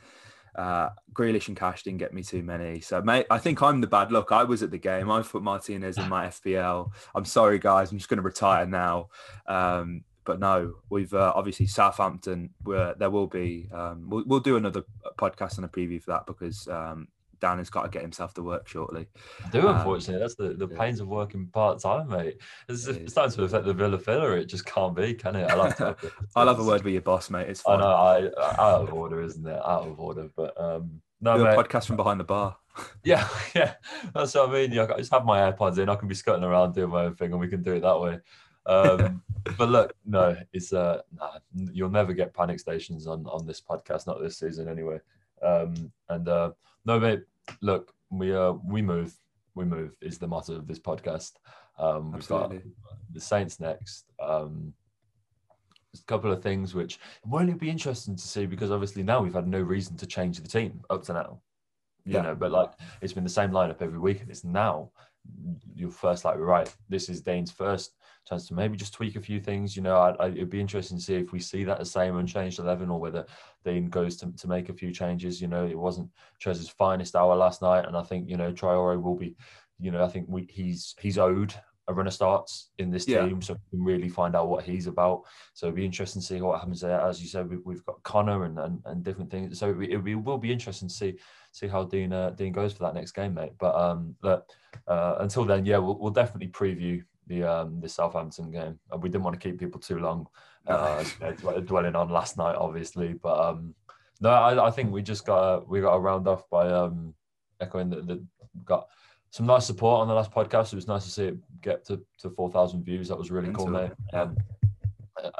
Uh, 0.55 0.89
Grealish 1.13 1.47
and 1.47 1.57
Cash 1.57 1.81
didn't 1.81 1.97
get 1.97 2.13
me 2.13 2.21
too 2.21 2.43
many, 2.43 2.79
so 2.79 3.01
mate, 3.01 3.25
I 3.31 3.39
think 3.39 3.63
I'm 3.63 3.81
the 3.81 3.87
bad 3.87 4.11
luck. 4.11 4.31
I 4.31 4.43
was 4.43 4.61
at 4.61 4.69
the 4.69 4.77
game. 4.77 5.09
I 5.09 5.23
put 5.23 5.41
Martinez 5.41 5.97
in 5.97 6.07
my 6.07 6.27
FPL. 6.27 6.91
I'm 7.15 7.25
sorry, 7.25 7.57
guys. 7.57 7.91
I'm 7.91 7.97
just 7.97 8.07
going 8.07 8.19
to 8.19 8.23
retire 8.23 8.67
now. 8.67 9.09
Um, 9.47 10.03
but 10.25 10.39
no, 10.39 10.75
we've 10.89 11.13
uh, 11.13 11.33
obviously 11.35 11.67
Southampton. 11.67 12.49
Where 12.63 12.93
there 12.95 13.09
will 13.09 13.27
be, 13.27 13.69
um, 13.73 14.09
we'll, 14.09 14.23
we'll 14.25 14.39
do 14.39 14.57
another 14.57 14.83
podcast 15.17 15.57
and 15.57 15.65
a 15.65 15.69
preview 15.69 16.01
for 16.01 16.11
that 16.11 16.25
because 16.25 16.67
um, 16.67 17.07
Dan 17.39 17.57
has 17.57 17.69
got 17.69 17.83
to 17.83 17.89
get 17.89 18.01
himself 18.01 18.33
to 18.35 18.41
work 18.41 18.67
shortly. 18.67 19.07
I 19.45 19.49
do 19.49 19.67
Um, 19.67 19.75
unfortunately. 19.75 20.21
That's 20.21 20.35
the, 20.35 20.53
the 20.53 20.67
yeah. 20.67 20.79
pains 20.79 21.01
of 21.01 21.07
working 21.09 21.47
part 21.47 21.81
time, 21.81 22.07
mate. 22.07 22.37
It's, 22.69 22.87
It 22.87 23.09
starting 23.11 23.35
to 23.35 23.43
affect 23.43 23.65
the 23.65 23.73
Villa 23.73 23.97
filler. 23.99 24.37
It 24.37 24.45
just 24.45 24.65
can't 24.65 24.95
be, 24.95 25.13
can 25.13 25.35
it? 25.35 25.51
I'll 25.51 25.63
have 25.63 25.77
to. 25.77 25.95
I'll 26.35 26.47
have 26.47 26.59
a 26.59 26.63
word 26.63 26.83
with 26.83 26.93
your 26.93 27.01
boss, 27.01 27.29
mate. 27.29 27.49
It's 27.49 27.61
I 27.67 27.71
fine. 27.71 27.79
know, 27.79 27.87
I 27.87 28.25
out 28.61 28.83
of 28.83 28.93
order, 28.93 29.21
isn't 29.21 29.45
it? 29.45 29.61
Out 29.65 29.87
of 29.87 29.99
order, 29.99 30.29
but 30.35 30.59
um, 30.59 31.01
no, 31.19 31.37
Do 31.37 31.45
a 31.45 31.55
podcast 31.55 31.85
from 31.85 31.97
behind 31.97 32.19
the 32.19 32.25
bar. 32.25 32.57
Yeah, 33.03 33.27
yeah, 33.53 33.73
that's 34.15 34.33
what 34.33 34.49
I 34.49 34.51
mean. 34.53 34.71
Yeah, 34.71 34.87
I 34.91 34.97
just 34.97 35.13
have 35.13 35.25
my 35.25 35.39
AirPods 35.41 35.77
in. 35.77 35.89
I 35.89 35.95
can 35.95 36.07
be 36.07 36.15
scutting 36.15 36.43
around 36.43 36.73
doing 36.73 36.89
my 36.89 37.03
own 37.03 37.13
thing, 37.15 37.31
and 37.31 37.39
we 37.39 37.47
can 37.47 37.61
do 37.61 37.73
it 37.73 37.81
that 37.81 37.99
way. 37.99 38.19
Um, 38.65 39.21
but 39.57 39.69
look, 39.69 39.93
no, 40.05 40.35
it's 40.53 40.73
uh, 40.73 41.01
nah, 41.17 41.37
you'll 41.71 41.89
never 41.89 42.13
get 42.13 42.33
panic 42.33 42.59
stations 42.59 43.07
on 43.07 43.25
on 43.27 43.45
this 43.45 43.61
podcast, 43.61 44.07
not 44.07 44.21
this 44.21 44.37
season 44.37 44.67
anyway. 44.69 44.99
Um, 45.41 45.91
and 46.09 46.27
uh, 46.27 46.51
no, 46.85 46.99
mate, 46.99 47.23
look, 47.61 47.93
we 48.09 48.33
uh, 48.33 48.53
we 48.65 48.81
move, 48.81 49.13
we 49.55 49.65
move 49.65 49.95
is 50.01 50.17
the 50.17 50.27
motto 50.27 50.55
of 50.55 50.67
this 50.67 50.79
podcast. 50.79 51.33
Um, 51.77 52.11
we've 52.11 52.21
Absolutely. 52.21 52.57
got 52.57 52.97
the 53.11 53.19
Saints 53.21 53.59
next. 53.59 54.05
Um, 54.21 54.73
there's 55.91 56.01
a 56.01 56.05
couple 56.05 56.31
of 56.31 56.41
things 56.41 56.73
which 56.73 56.99
won't 57.25 57.49
it 57.49 57.59
be 57.59 57.69
interesting 57.69 58.15
to 58.15 58.27
see 58.27 58.45
because 58.45 58.71
obviously 58.71 59.03
now 59.03 59.21
we've 59.21 59.33
had 59.33 59.47
no 59.47 59.61
reason 59.61 59.95
to 59.97 60.07
change 60.07 60.39
the 60.39 60.47
team 60.47 60.81
up 60.89 61.03
to 61.03 61.13
now. 61.13 61.41
You 62.05 62.15
Yeah. 62.15 62.21
know, 62.21 62.35
but 62.35 62.51
like 62.51 62.71
it's 63.01 63.13
been 63.13 63.23
the 63.23 63.29
same 63.29 63.51
lineup 63.51 63.81
every 63.81 63.99
week, 63.99 64.21
and 64.21 64.29
it's 64.29 64.43
now 64.43 64.91
you're 65.75 65.91
first 65.91 66.25
like 66.25 66.37
right, 66.37 66.73
this 66.89 67.09
is 67.09 67.21
Dane's 67.21 67.51
first 67.51 67.95
chance 68.27 68.47
to 68.47 68.53
maybe 68.53 68.77
just 68.77 68.93
tweak 68.93 69.15
a 69.15 69.21
few 69.21 69.39
things. 69.39 69.75
You 69.75 69.81
know, 69.81 69.97
I, 69.97 70.11
I, 70.23 70.27
it'd 70.29 70.49
be 70.49 70.61
interesting 70.61 70.97
to 70.97 71.03
see 71.03 71.15
if 71.15 71.31
we 71.31 71.39
see 71.39 71.63
that 71.63 71.79
the 71.79 71.85
same 71.85 72.17
unchanged 72.17 72.59
eleven, 72.59 72.89
or 72.89 72.99
whether 72.99 73.25
Dean 73.63 73.89
goes 73.89 74.17
to, 74.17 74.31
to 74.31 74.47
make 74.47 74.69
a 74.69 74.73
few 74.73 74.91
changes. 74.91 75.41
You 75.41 75.47
know, 75.47 75.65
it 75.65 75.77
wasn't 75.77 76.09
Trez's 76.39 76.69
finest 76.69 77.15
hour 77.15 77.35
last 77.35 77.61
night, 77.61 77.85
and 77.85 77.97
I 77.97 78.03
think 78.03 78.29
you 78.29 78.37
know 78.37 78.51
Traore 78.51 79.01
will 79.01 79.17
be. 79.17 79.35
You 79.79 79.91
know, 79.91 80.03
I 80.03 80.07
think 80.07 80.27
we, 80.29 80.47
he's 80.49 80.95
he's 80.99 81.17
owed 81.17 81.53
a 81.87 81.93
runner 81.93 82.11
starts 82.11 82.69
in 82.77 82.89
this 82.89 83.07
yeah. 83.07 83.25
team, 83.25 83.41
so 83.41 83.53
we 83.53 83.77
can 83.77 83.85
really 83.85 84.07
find 84.07 84.35
out 84.35 84.47
what 84.47 84.63
he's 84.63 84.87
about. 84.87 85.23
So 85.53 85.67
it'll 85.67 85.75
be 85.75 85.85
interesting 85.85 86.21
to 86.21 86.25
see 86.25 86.39
what 86.39 86.59
happens 86.59 86.81
there. 86.81 87.01
As 87.01 87.21
you 87.21 87.27
said, 87.27 87.49
we, 87.49 87.75
have 87.75 87.85
got 87.85 88.01
Connor 88.03 88.45
and, 88.45 88.57
and, 88.57 88.81
and 88.85 89.03
different 89.03 89.29
things. 89.29 89.59
So 89.59 89.77
it, 89.81 89.89
it, 89.89 90.15
will 90.15 90.37
be 90.37 90.51
interesting 90.51 90.87
to 90.87 90.93
see 90.93 91.15
see 91.51 91.67
how 91.67 91.83
Dean 91.83 92.13
uh, 92.13 92.29
Dean 92.31 92.53
goes 92.53 92.73
for 92.73 92.83
that 92.83 92.95
next 92.95 93.11
game, 93.11 93.33
mate. 93.33 93.53
But 93.59 93.75
um, 93.75 94.15
look, 94.23 94.45
uh, 94.87 95.15
until 95.19 95.43
then, 95.43 95.65
yeah, 95.65 95.77
we'll, 95.77 95.99
we'll 95.99 96.11
definitely 96.11 96.47
preview 96.49 97.03
the 97.27 97.43
um 97.43 97.79
the 97.79 97.89
Southampton 97.89 98.51
game, 98.51 98.79
we 98.99 99.09
didn't 99.09 99.23
want 99.23 99.39
to 99.39 99.49
keep 99.49 99.59
people 99.59 99.79
too 99.79 99.99
long 99.99 100.27
uh, 100.67 101.03
dwelling 101.65 101.95
on 101.95 102.09
last 102.09 102.37
night, 102.37 102.55
obviously. 102.55 103.13
But 103.13 103.39
um, 103.39 103.75
no, 104.21 104.29
I, 104.29 104.67
I 104.67 104.71
think 104.71 104.91
we 104.91 105.01
just 105.01 105.25
got 105.25 105.67
we 105.67 105.81
got 105.81 105.95
a 105.95 105.99
round 105.99 106.27
off 106.27 106.49
by 106.49 106.69
um 106.69 107.13
echoing 107.59 107.89
that 107.89 108.07
the 108.07 108.23
got 108.65 108.87
some 109.33 109.47
nice 109.47 109.65
support 109.65 110.01
on 110.01 110.07
the 110.07 110.13
last 110.13 110.31
podcast. 110.31 110.73
It 110.73 110.75
was 110.75 110.87
nice 110.87 111.05
to 111.05 111.09
see 111.09 111.25
it 111.25 111.61
get 111.61 111.83
to, 111.85 111.99
to 112.19 112.29
4,000 112.29 112.83
views. 112.83 113.07
That 113.07 113.17
was 113.17 113.31
really 113.31 113.51
cool, 113.51 113.65
mate. 113.65 113.89
Um, 114.13 114.37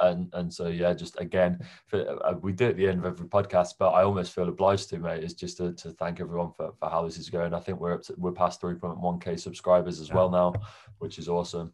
and 0.00 0.28
and 0.34 0.52
so 0.52 0.68
yeah, 0.68 0.94
just 0.94 1.18
again, 1.20 1.58
for, 1.86 2.18
uh, 2.24 2.34
we 2.40 2.52
do 2.52 2.68
at 2.68 2.76
the 2.76 2.88
end 2.88 2.98
of 2.98 3.06
every 3.06 3.26
podcast, 3.26 3.74
but 3.78 3.90
I 3.90 4.04
almost 4.04 4.32
feel 4.32 4.48
obliged 4.48 4.90
to, 4.90 4.98
mate. 4.98 5.24
Is 5.24 5.34
just 5.34 5.56
to, 5.58 5.72
to 5.72 5.90
thank 5.90 6.20
everyone 6.20 6.52
for, 6.52 6.72
for 6.78 6.88
how 6.88 7.04
this 7.04 7.18
is 7.18 7.30
going. 7.30 7.54
I 7.54 7.60
think 7.60 7.80
we're 7.80 7.94
up 7.94 8.02
to, 8.04 8.14
we're 8.16 8.32
past 8.32 8.60
3.1k 8.62 9.38
subscribers 9.38 10.00
as 10.00 10.12
well 10.12 10.30
now, 10.30 10.54
which 10.98 11.18
is 11.18 11.28
awesome. 11.28 11.72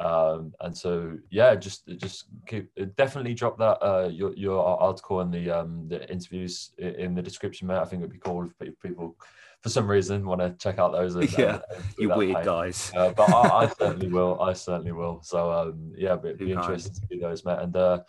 Um, 0.00 0.52
and 0.60 0.76
so 0.76 1.16
yeah, 1.30 1.54
just 1.54 1.86
just 1.98 2.26
keep 2.46 2.68
definitely 2.96 3.34
drop 3.34 3.58
that 3.58 3.78
uh, 3.84 4.08
your 4.08 4.34
your 4.34 4.64
article 4.64 5.20
and 5.20 5.32
the 5.32 5.50
um, 5.50 5.86
the 5.88 6.10
interviews 6.10 6.72
in 6.78 7.14
the 7.14 7.22
description, 7.22 7.68
mate. 7.68 7.78
I 7.78 7.84
think 7.84 8.00
it'd 8.00 8.12
be 8.12 8.18
cool 8.18 8.50
if 8.60 8.80
people 8.82 9.16
for 9.64 9.70
some 9.70 9.90
reason 9.90 10.26
want 10.26 10.42
to 10.42 10.50
check 10.58 10.78
out 10.78 10.92
those. 10.92 11.14
And, 11.14 11.38
yeah, 11.38 11.60
you 11.98 12.10
weird 12.14 12.36
page. 12.36 12.44
guys. 12.44 12.92
Uh, 12.94 13.14
but 13.16 13.32
I, 13.32 13.60
I, 13.60 13.68
certainly 13.78 14.08
will. 14.08 14.38
I 14.38 14.52
certainly 14.52 14.92
will. 14.92 15.22
So 15.22 15.50
um, 15.50 15.90
yeah, 15.96 16.18
it'd 16.22 16.36
be, 16.36 16.52
interested 16.52 16.94
to 16.94 17.00
see 17.08 17.18
those, 17.18 17.46
mate. 17.46 17.60
And 17.60 17.74
uh, 17.74 18.00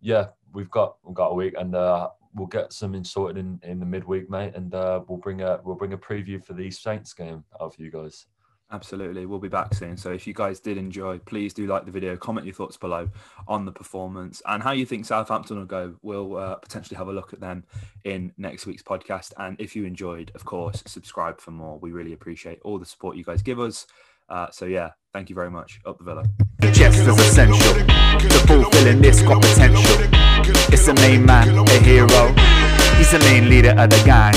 yeah, 0.00 0.30
we've 0.52 0.70
got 0.72 0.96
we've 1.04 1.14
got 1.14 1.28
a 1.28 1.34
week, 1.34 1.54
and 1.56 1.76
uh, 1.76 2.08
we'll 2.34 2.48
get 2.48 2.72
something 2.72 3.04
sorted 3.04 3.36
in, 3.36 3.60
in 3.62 3.78
the 3.78 3.86
midweek, 3.86 4.28
mate. 4.28 4.56
And 4.56 4.74
uh, 4.74 5.02
we'll 5.06 5.18
bring 5.18 5.40
a 5.40 5.60
we'll 5.62 5.76
bring 5.76 5.92
a 5.92 5.98
preview 5.98 6.44
for 6.44 6.54
the 6.54 6.68
Saints 6.68 7.12
game 7.12 7.44
out 7.60 7.76
for 7.76 7.82
you 7.82 7.92
guys. 7.92 8.26
Absolutely. 8.72 9.26
We'll 9.26 9.38
be 9.38 9.48
back 9.48 9.74
soon. 9.74 9.96
So 9.96 10.10
if 10.10 10.26
you 10.26 10.34
guys 10.34 10.58
did 10.58 10.78
enjoy, 10.78 11.18
please 11.18 11.52
do 11.54 11.66
like 11.66 11.84
the 11.84 11.92
video, 11.92 12.16
comment 12.16 12.46
your 12.46 12.54
thoughts 12.54 12.76
below 12.76 13.08
on 13.46 13.64
the 13.64 13.72
performance 13.72 14.42
and 14.46 14.62
how 14.62 14.72
you 14.72 14.84
think 14.86 15.04
Southampton 15.04 15.58
will 15.58 15.66
go. 15.66 15.94
We'll 16.02 16.36
uh, 16.36 16.56
potentially 16.56 16.96
have 16.96 17.08
a 17.08 17.12
look 17.12 17.32
at 17.32 17.40
them 17.40 17.64
in 18.04 18.32
next 18.36 18.66
week's 18.66 18.82
podcast. 18.82 19.32
And 19.36 19.60
if 19.60 19.76
you 19.76 19.84
enjoyed, 19.84 20.32
of 20.34 20.44
course, 20.44 20.82
subscribe 20.86 21.40
for 21.40 21.50
more. 21.52 21.78
We 21.78 21.92
really 21.92 22.14
appreciate 22.14 22.58
all 22.62 22.78
the 22.78 22.86
support 22.86 23.16
you 23.16 23.24
guys 23.24 23.42
give 23.42 23.60
us. 23.60 23.86
Uh, 24.28 24.50
so 24.50 24.64
yeah, 24.64 24.90
thank 25.12 25.28
you 25.28 25.34
very 25.34 25.50
much. 25.50 25.80
Up 25.84 25.98
the 25.98 26.04
Villa. 26.04 26.24
The 26.58 26.72
chest 26.72 26.98
is 26.98 27.06
essential. 27.06 27.58
The 27.58 28.44
fulfilling 28.46 29.02
this 29.02 29.20
got 29.22 29.42
potential. 29.42 29.82
It's 30.72 30.88
a 30.88 30.94
main 30.94 31.24
man, 31.24 31.48
a 31.58 31.70
hero. 31.80 32.34
He's 32.96 33.10
the 33.10 33.18
main 33.20 33.48
leader 33.50 33.74
of 33.76 33.90
the 33.90 34.02
gang. 34.04 34.32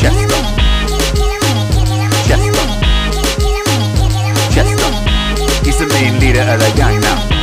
Chester. 0.00 0.26
Chester. 0.28 0.65
He's 5.78 5.86
the 5.86 5.92
main 5.92 6.18
leader 6.20 6.40
of 6.40 6.58
the 6.58 6.72
gang 6.74 7.02
now. 7.02 7.35